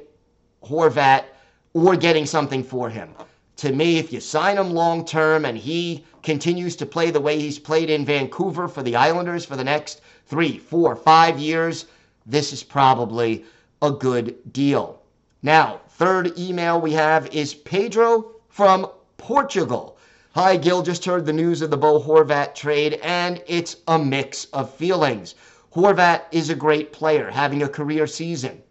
Horvat 0.63 1.25
or 1.73 1.97
getting 1.97 2.25
something 2.25 2.63
for 2.63 2.89
him. 2.89 3.13
To 3.57 3.73
me, 3.73 3.97
if 3.97 4.13
you 4.13 4.21
sign 4.21 4.57
him 4.57 4.71
long 4.71 5.03
term 5.03 5.43
and 5.43 5.57
he 5.57 6.05
continues 6.23 6.77
to 6.77 6.85
play 6.85 7.11
the 7.11 7.19
way 7.19 7.37
he's 7.37 7.59
played 7.59 7.89
in 7.89 8.05
Vancouver 8.05 8.69
for 8.69 8.81
the 8.81 8.95
Islanders 8.95 9.43
for 9.43 9.57
the 9.57 9.63
next 9.63 9.99
three, 10.27 10.57
four, 10.57 10.95
five 10.95 11.37
years, 11.37 11.85
this 12.25 12.53
is 12.53 12.63
probably 12.63 13.45
a 13.81 13.91
good 13.91 14.35
deal. 14.53 15.01
Now, 15.41 15.81
third 15.89 16.37
email 16.37 16.79
we 16.81 16.93
have 16.93 17.27
is 17.33 17.53
Pedro 17.53 18.31
from 18.49 18.87
Portugal. 19.17 19.97
Hi, 20.35 20.57
Gil. 20.57 20.81
Just 20.81 21.05
heard 21.05 21.25
the 21.25 21.33
news 21.33 21.61
of 21.61 21.71
the 21.71 21.77
Bo 21.77 21.99
Horvat 21.99 22.53
trade, 22.55 22.99
and 23.01 23.41
it's 23.47 23.77
a 23.87 23.97
mix 23.97 24.45
of 24.53 24.73
feelings. 24.73 25.35
Horvat 25.73 26.23
is 26.31 26.49
a 26.49 26.55
great 26.55 26.91
player, 26.91 27.29
having 27.29 27.63
a 27.63 27.69
career 27.69 28.05
season, 28.07 28.61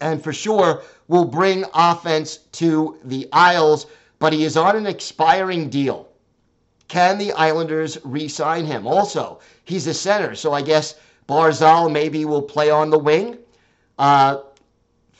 and 0.00 0.22
for 0.22 0.32
sure 0.32 0.82
will 1.08 1.24
bring 1.24 1.64
offense 1.74 2.38
to 2.52 2.98
the 3.04 3.28
Isles, 3.32 3.86
but 4.18 4.32
he 4.32 4.44
is 4.44 4.56
on 4.56 4.76
an 4.76 4.86
expiring 4.86 5.68
deal. 5.68 6.08
Can 6.88 7.18
the 7.18 7.32
Islanders 7.32 7.98
re 8.04 8.28
sign 8.28 8.66
him? 8.66 8.86
Also, 8.86 9.40
he's 9.64 9.86
a 9.86 9.94
center, 9.94 10.34
so 10.34 10.52
I 10.52 10.62
guess 10.62 10.94
Barzal 11.32 11.90
maybe 11.90 12.24
will 12.24 12.42
play 12.42 12.70
on 12.70 12.90
the 12.90 12.98
wing. 12.98 13.38
Uh, 13.98 14.38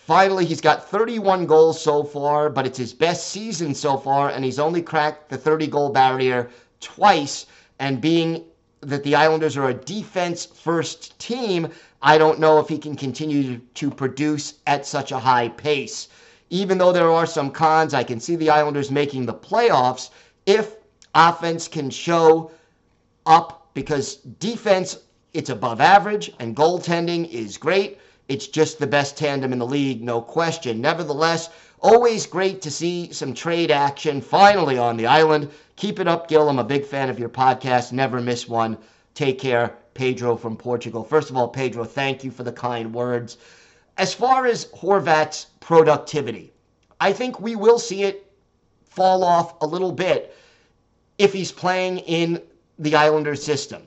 Finally, 0.05 0.45
he's 0.45 0.61
got 0.61 0.91
31 0.91 1.47
goals 1.47 1.81
so 1.81 2.03
far, 2.03 2.51
but 2.51 2.67
it's 2.67 2.77
his 2.77 2.93
best 2.93 3.29
season 3.29 3.73
so 3.73 3.97
far, 3.97 4.31
and 4.31 4.45
he's 4.45 4.59
only 4.59 4.83
cracked 4.83 5.31
the 5.31 5.39
30 5.39 5.69
goal 5.69 5.91
barrier 5.91 6.51
twice. 6.81 7.47
And 7.79 8.01
being 8.01 8.45
that 8.81 9.05
the 9.05 9.15
Islanders 9.15 9.57
are 9.57 9.69
a 9.69 9.75
defense 9.75 10.45
first 10.45 11.17
team, 11.21 11.69
I 12.03 12.19
don't 12.19 12.41
know 12.41 12.59
if 12.59 12.69
he 12.69 12.79
can 12.79 12.97
continue 12.97 13.59
to 13.75 13.91
produce 13.91 14.55
at 14.67 14.85
such 14.85 15.13
a 15.13 15.21
high 15.21 15.49
pace. 15.49 16.09
Even 16.51 16.79
though 16.79 16.93
there 16.93 17.11
are 17.11 17.27
some 17.27 17.53
cons, 17.53 17.95
I 17.95 18.03
can 18.03 18.19
see 18.19 18.35
the 18.35 18.51
Islanders 18.51 18.91
making 18.91 19.25
the 19.25 19.35
playoffs 19.35 20.11
if 20.47 20.75
offense 21.15 21.69
can 21.69 21.91
show 21.91 22.51
up 23.25 23.71
because 23.73 24.17
defense, 24.17 24.99
it's 25.35 25.49
above 25.51 25.81
average, 25.81 26.31
and 26.39 26.55
goaltending 26.55 27.29
is 27.31 27.57
great 27.57 27.99
It's 28.29 28.47
just 28.47 28.79
the 28.79 28.87
best 28.87 29.17
tandem 29.17 29.53
in 29.53 29.59
the 29.59 29.67
league, 29.67 30.03
no 30.03 30.21
question. 30.21 30.81
Nevertheless, 30.81 31.49
always 31.81 32.27
great 32.27 32.63
to 32.63 32.71
see 32.71 33.13
some 33.13 33.35
trade 33.35 33.71
action 33.71 34.21
finally 34.21 34.79
on 34.79 34.97
the 34.97 35.07
island. 35.07 35.51
Keep 35.77 36.01
it 36.01 36.09
up, 36.09 36.29
Gil. 36.29 36.49
I'm 36.49 36.59
a 36.59 36.65
big 36.65 36.85
fan 36.85 37.11
of 37.11 37.19
your 37.19 37.29
podcast. 37.29 37.93
Never 37.93 38.21
miss 38.21 38.49
one. 38.49 38.79
Take 39.15 39.39
care. 39.39 39.77
Pedro 39.95 40.37
from 40.37 40.57
Portugal. 40.57 41.03
First 41.05 41.31
of 41.31 41.37
all, 41.37 41.49
Pedro, 41.49 41.85
thank 41.85 42.25
you 42.25 42.31
for 42.31 42.43
the 42.45 42.53
kind 42.53 42.95
words. 42.95 43.37
As 43.99 44.15
far 44.15 44.47
as 44.47 44.67
Horvat's 44.67 45.47
productivity, 45.61 46.53
I 47.01 47.13
think 47.13 47.41
we 47.41 47.57
will 47.57 47.79
see 47.79 48.05
it 48.05 48.31
fall 48.85 49.25
off 49.25 49.61
a 49.61 49.67
little 49.67 49.93
bit 49.93 50.35
if 51.19 51.33
he's 51.33 51.53
playing 51.53 51.99
in 51.99 52.41
the 52.79 52.97
Islanders 52.97 53.43
system. 53.45 53.83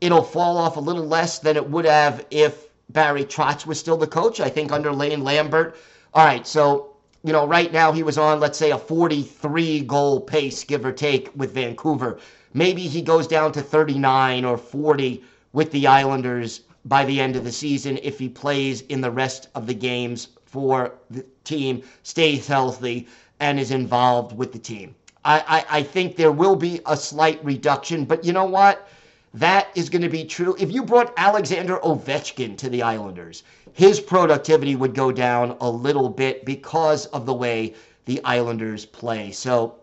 It'll 0.00 0.22
fall 0.22 0.58
off 0.58 0.76
a 0.76 0.80
little 0.80 1.06
less 1.06 1.38
than 1.38 1.56
it 1.56 1.70
would 1.70 1.84
have 1.84 2.26
if 2.30 2.68
Barry 2.90 3.24
Trotz 3.24 3.66
was 3.66 3.80
still 3.80 3.96
the 3.96 4.06
coach. 4.06 4.40
I 4.40 4.48
think 4.48 4.72
under 4.72 4.92
Lane 4.92 5.24
Lambert. 5.24 5.76
All 6.14 6.24
right, 6.24 6.46
so 6.46 6.96
you 7.26 7.32
know, 7.32 7.44
right 7.44 7.72
now 7.72 7.90
he 7.90 8.04
was 8.04 8.18
on, 8.18 8.38
let's 8.38 8.56
say, 8.56 8.70
a 8.70 8.78
43 8.78 9.80
goal 9.80 10.20
pace, 10.20 10.62
give 10.62 10.84
or 10.84 10.92
take, 10.92 11.28
with 11.34 11.54
Vancouver. 11.54 12.20
Maybe 12.54 12.82
he 12.82 13.02
goes 13.02 13.26
down 13.26 13.50
to 13.52 13.62
39 13.62 14.44
or 14.44 14.56
40 14.56 15.24
with 15.52 15.72
the 15.72 15.88
Islanders 15.88 16.60
by 16.84 17.04
the 17.04 17.20
end 17.20 17.34
of 17.34 17.42
the 17.42 17.50
season 17.50 17.98
if 18.04 18.18
he 18.20 18.28
plays 18.28 18.82
in 18.82 19.00
the 19.00 19.10
rest 19.10 19.48
of 19.56 19.66
the 19.66 19.74
games 19.74 20.28
for 20.44 20.94
the 21.10 21.24
team, 21.42 21.82
stays 22.04 22.46
healthy, 22.46 23.08
and 23.40 23.58
is 23.58 23.72
involved 23.72 24.36
with 24.36 24.52
the 24.52 24.58
team. 24.58 24.94
I, 25.24 25.64
I, 25.68 25.78
I 25.78 25.82
think 25.82 26.14
there 26.14 26.30
will 26.30 26.54
be 26.54 26.80
a 26.86 26.96
slight 26.96 27.44
reduction, 27.44 28.04
but 28.04 28.24
you 28.24 28.32
know 28.32 28.44
what? 28.44 28.88
That 29.36 29.68
is 29.74 29.90
going 29.90 30.00
to 30.00 30.08
be 30.08 30.24
true. 30.24 30.56
If 30.58 30.72
you 30.72 30.82
brought 30.82 31.12
Alexander 31.18 31.76
Ovechkin 31.84 32.56
to 32.56 32.70
the 32.70 32.82
Islanders, 32.82 33.42
his 33.74 34.00
productivity 34.00 34.76
would 34.76 34.94
go 34.94 35.12
down 35.12 35.58
a 35.60 35.70
little 35.70 36.08
bit 36.08 36.46
because 36.46 37.04
of 37.06 37.26
the 37.26 37.34
way 37.34 37.74
the 38.06 38.18
Islanders 38.24 38.86
play. 38.86 39.32
So, 39.32 39.74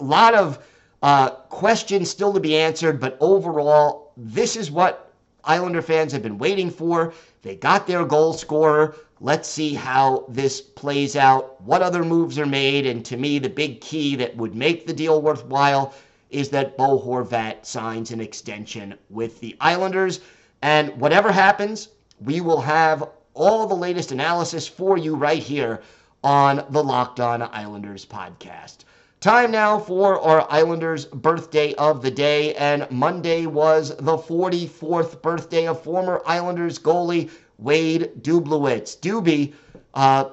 a 0.00 0.04
lot 0.04 0.34
of 0.34 0.58
uh, 1.00 1.30
questions 1.30 2.10
still 2.10 2.32
to 2.32 2.40
be 2.40 2.56
answered, 2.56 2.98
but 2.98 3.16
overall, 3.20 4.10
this 4.16 4.56
is 4.56 4.68
what 4.68 5.12
Islander 5.44 5.80
fans 5.80 6.10
have 6.10 6.24
been 6.24 6.36
waiting 6.36 6.68
for. 6.68 7.14
They 7.42 7.54
got 7.54 7.86
their 7.86 8.04
goal 8.04 8.32
scorer. 8.32 8.96
Let's 9.20 9.48
see 9.48 9.74
how 9.74 10.24
this 10.28 10.60
plays 10.60 11.14
out, 11.14 11.60
what 11.62 11.82
other 11.82 12.04
moves 12.04 12.36
are 12.36 12.46
made. 12.46 12.84
And 12.84 13.04
to 13.04 13.16
me, 13.16 13.38
the 13.38 13.48
big 13.48 13.80
key 13.80 14.16
that 14.16 14.36
would 14.36 14.56
make 14.56 14.88
the 14.88 14.92
deal 14.92 15.22
worthwhile 15.22 15.94
is 16.30 16.48
that 16.50 16.76
Bo 16.76 16.98
Horvat 16.98 17.64
signs 17.64 18.10
an 18.10 18.20
extension 18.20 18.94
with 19.10 19.40
the 19.40 19.56
Islanders. 19.60 20.20
And 20.62 20.90
whatever 21.00 21.32
happens, 21.32 21.88
we 22.20 22.40
will 22.40 22.60
have 22.60 23.08
all 23.34 23.66
the 23.66 23.74
latest 23.74 24.12
analysis 24.12 24.66
for 24.66 24.98
you 24.98 25.14
right 25.14 25.42
here 25.42 25.82
on 26.24 26.64
the 26.70 26.82
Locked 26.82 27.20
On 27.20 27.42
Islanders 27.42 28.04
podcast. 28.04 28.78
Time 29.20 29.50
now 29.50 29.78
for 29.78 30.20
our 30.20 30.46
Islanders 30.48 31.06
birthday 31.06 31.74
of 31.74 32.02
the 32.02 32.10
day, 32.10 32.54
and 32.54 32.88
Monday 32.90 33.46
was 33.46 33.96
the 33.96 34.16
44th 34.16 35.20
birthday 35.22 35.66
of 35.66 35.82
former 35.82 36.22
Islanders 36.24 36.78
goalie 36.78 37.30
Wade 37.58 38.10
Dubielewicz. 38.22 38.98
Doobie, 39.00 39.54
uh, 39.94 40.26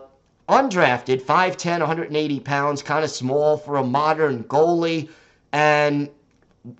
undrafted, 0.47 1.21
5'10, 1.21 1.79
180 1.79 2.39
pounds, 2.41 2.83
kind 2.83 3.03
of 3.03 3.09
small 3.09 3.57
for 3.57 3.77
a 3.77 3.83
modern 3.83 4.43
goalie, 4.43 5.09
and 5.55 6.09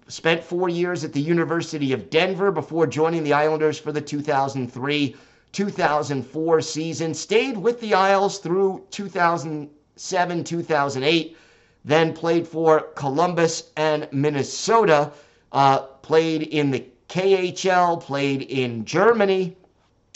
spent 0.09 0.43
four 0.43 0.67
years 0.67 1.05
at 1.05 1.13
the 1.13 1.21
University 1.21 1.93
of 1.93 2.09
Denver 2.09 2.51
before 2.51 2.85
joining 2.85 3.23
the 3.23 3.31
Islanders 3.31 3.79
for 3.79 3.93
the 3.93 4.01
2003 4.01 5.15
2004 5.53 6.61
season. 6.61 7.13
Stayed 7.13 7.55
with 7.57 7.79
the 7.79 7.93
Isles 7.93 8.39
through 8.39 8.83
2007 8.91 10.43
2008, 10.43 11.37
then 11.85 12.11
played 12.11 12.45
for 12.45 12.81
Columbus 12.95 13.71
and 13.77 14.09
Minnesota, 14.11 15.13
uh, 15.53 15.79
played 15.79 16.41
in 16.41 16.71
the 16.71 16.85
KHL, 17.07 18.01
played 18.01 18.41
in 18.41 18.83
Germany 18.83 19.55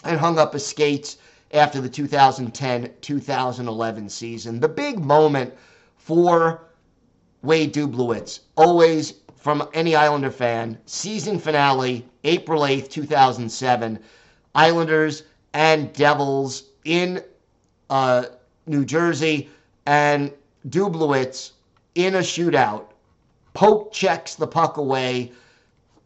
and 0.03 0.19
hung 0.19 0.37
up 0.37 0.51
his 0.51 0.65
skates 0.65 1.15
after 1.53 1.79
the 1.79 1.87
2010 1.87 2.89
2011 2.99 4.09
season. 4.09 4.59
The 4.59 4.67
big 4.67 4.99
moment 4.99 5.53
for 5.95 6.68
Wade 7.41 7.73
Dubielewicz, 7.73 8.39
always 8.55 9.13
from 9.37 9.67
any 9.73 9.95
Islander 9.95 10.31
fan, 10.31 10.77
season 10.85 11.39
finale, 11.39 12.05
April 12.23 12.61
8th, 12.61 12.89
2007. 12.89 13.99
Islanders 14.55 15.23
and 15.53 15.93
Devils 15.93 16.63
in 16.83 17.23
uh, 17.89 18.25
New 18.65 18.83
Jersey, 18.83 19.49
and 19.85 20.31
Dubielewicz 20.67 21.51
in 21.95 22.15
a 22.15 22.19
shootout 22.19 22.85
poke 23.53 23.91
checks 23.91 24.35
the 24.35 24.47
puck 24.47 24.77
away 24.77 25.31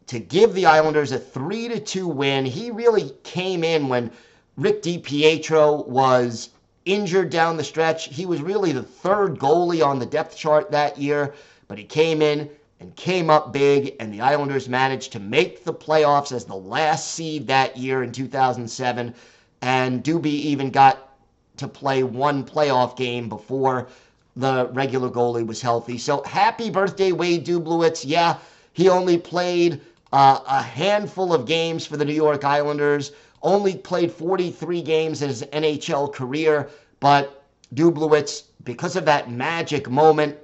to 0.06 0.18
give 0.18 0.54
the 0.54 0.66
Islanders 0.66 1.12
a 1.12 1.18
3 1.18 1.68
to 1.68 1.80
2 1.80 2.08
win. 2.08 2.44
He 2.44 2.70
really 2.70 3.10
came 3.22 3.64
in 3.64 3.88
when 3.88 4.10
Rick 4.56 4.82
DiPietro 4.82 5.86
was 5.86 6.50
injured 6.84 7.30
down 7.30 7.56
the 7.56 7.64
stretch. 7.64 8.06
He 8.06 8.26
was 8.26 8.42
really 8.42 8.72
the 8.72 8.82
third 8.82 9.38
goalie 9.38 9.84
on 9.84 9.98
the 9.98 10.06
depth 10.06 10.36
chart 10.36 10.70
that 10.70 10.98
year, 10.98 11.34
but 11.68 11.78
he 11.78 11.84
came 11.84 12.22
in 12.22 12.50
and 12.80 12.94
came 12.96 13.30
up 13.30 13.52
big, 13.52 13.94
and 14.00 14.12
the 14.12 14.20
Islanders 14.20 14.68
managed 14.68 15.12
to 15.12 15.20
make 15.20 15.64
the 15.64 15.72
playoffs 15.72 16.32
as 16.32 16.44
the 16.44 16.56
last 16.56 17.12
seed 17.12 17.46
that 17.46 17.76
year 17.76 18.02
in 18.02 18.12
2007. 18.12 19.14
And 19.62 20.04
Doobie 20.04 20.26
even 20.26 20.70
got 20.70 21.16
to 21.56 21.68
play 21.68 22.02
one 22.02 22.44
playoff 22.44 22.96
game 22.96 23.28
before 23.28 23.88
the 24.36 24.68
regular 24.72 25.08
goalie 25.08 25.46
was 25.46 25.60
healthy. 25.60 25.96
So 25.96 26.22
happy 26.24 26.68
birthday, 26.68 27.12
Wade 27.12 27.46
Dubielewicz. 27.46 28.04
Yeah, 28.04 28.36
he 28.72 28.88
only 28.88 29.16
played 29.16 29.80
uh, 30.12 30.40
a 30.46 30.62
handful 30.62 31.32
of 31.32 31.46
games 31.46 31.86
for 31.86 31.96
the 31.96 32.04
New 32.04 32.14
York 32.14 32.44
Islanders, 32.44 33.12
only 33.44 33.76
played 33.76 34.10
43 34.10 34.82
games 34.82 35.22
in 35.22 35.28
his 35.28 35.42
NHL 35.42 36.12
career, 36.12 36.68
but 36.98 37.44
Dubielewicz, 37.74 38.44
because 38.64 38.96
of 38.96 39.04
that 39.04 39.30
magic 39.30 39.88
moment, 39.88 40.36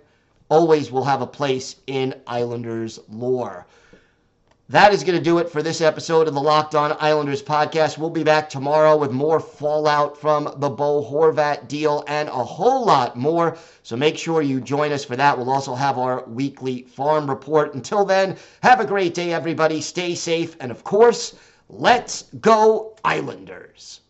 always 0.49 0.93
will 0.93 1.05
have 1.05 1.23
a 1.23 1.27
place 1.27 1.77
in 1.87 2.15
Islanders 2.27 3.01
lore. 3.09 3.67
That 4.69 4.93
is 4.93 5.03
going 5.03 5.19
to 5.19 5.25
do 5.25 5.39
it 5.39 5.51
for 5.51 5.65
this 5.65 5.81
episode 5.81 6.29
of 6.29 6.35
the 6.35 6.41
Locked 6.41 6.77
On 6.77 6.97
Islanders 7.01 7.43
podcast. 7.43 7.99
We'll 7.99 8.09
be 8.09 8.23
back 8.23 8.49
tomorrow 8.49 8.97
with 8.97 9.11
more 9.11 9.41
fallout 9.41 10.17
from 10.17 10.45
the 10.59 10.71
Bo 10.71 11.03
Horvat 11.03 11.67
deal 11.67 12.05
and 12.07 12.29
a 12.29 12.45
whole 12.45 12.85
lot 12.85 13.17
more. 13.17 13.57
So 13.83 13.97
make 13.97 14.17
sure 14.17 14.43
you 14.43 14.61
join 14.61 14.93
us 14.93 15.05
for 15.05 15.17
that. 15.17 15.37
We'll 15.37 15.51
also 15.51 15.75
have 15.75 15.99
our 15.99 16.25
weekly 16.29 16.83
farm 16.83 17.29
report. 17.29 17.75
Until 17.75 18.05
then, 18.05 18.37
have 18.63 18.79
a 18.79 18.87
great 18.87 19.13
day, 19.13 19.33
everybody. 19.33 19.81
Stay 19.81 20.15
safe. 20.15 20.57
And 20.61 20.71
of 20.71 20.85
course, 20.85 21.35
let's 21.73 22.25
go, 22.41 22.97
Islanders. 23.05 24.01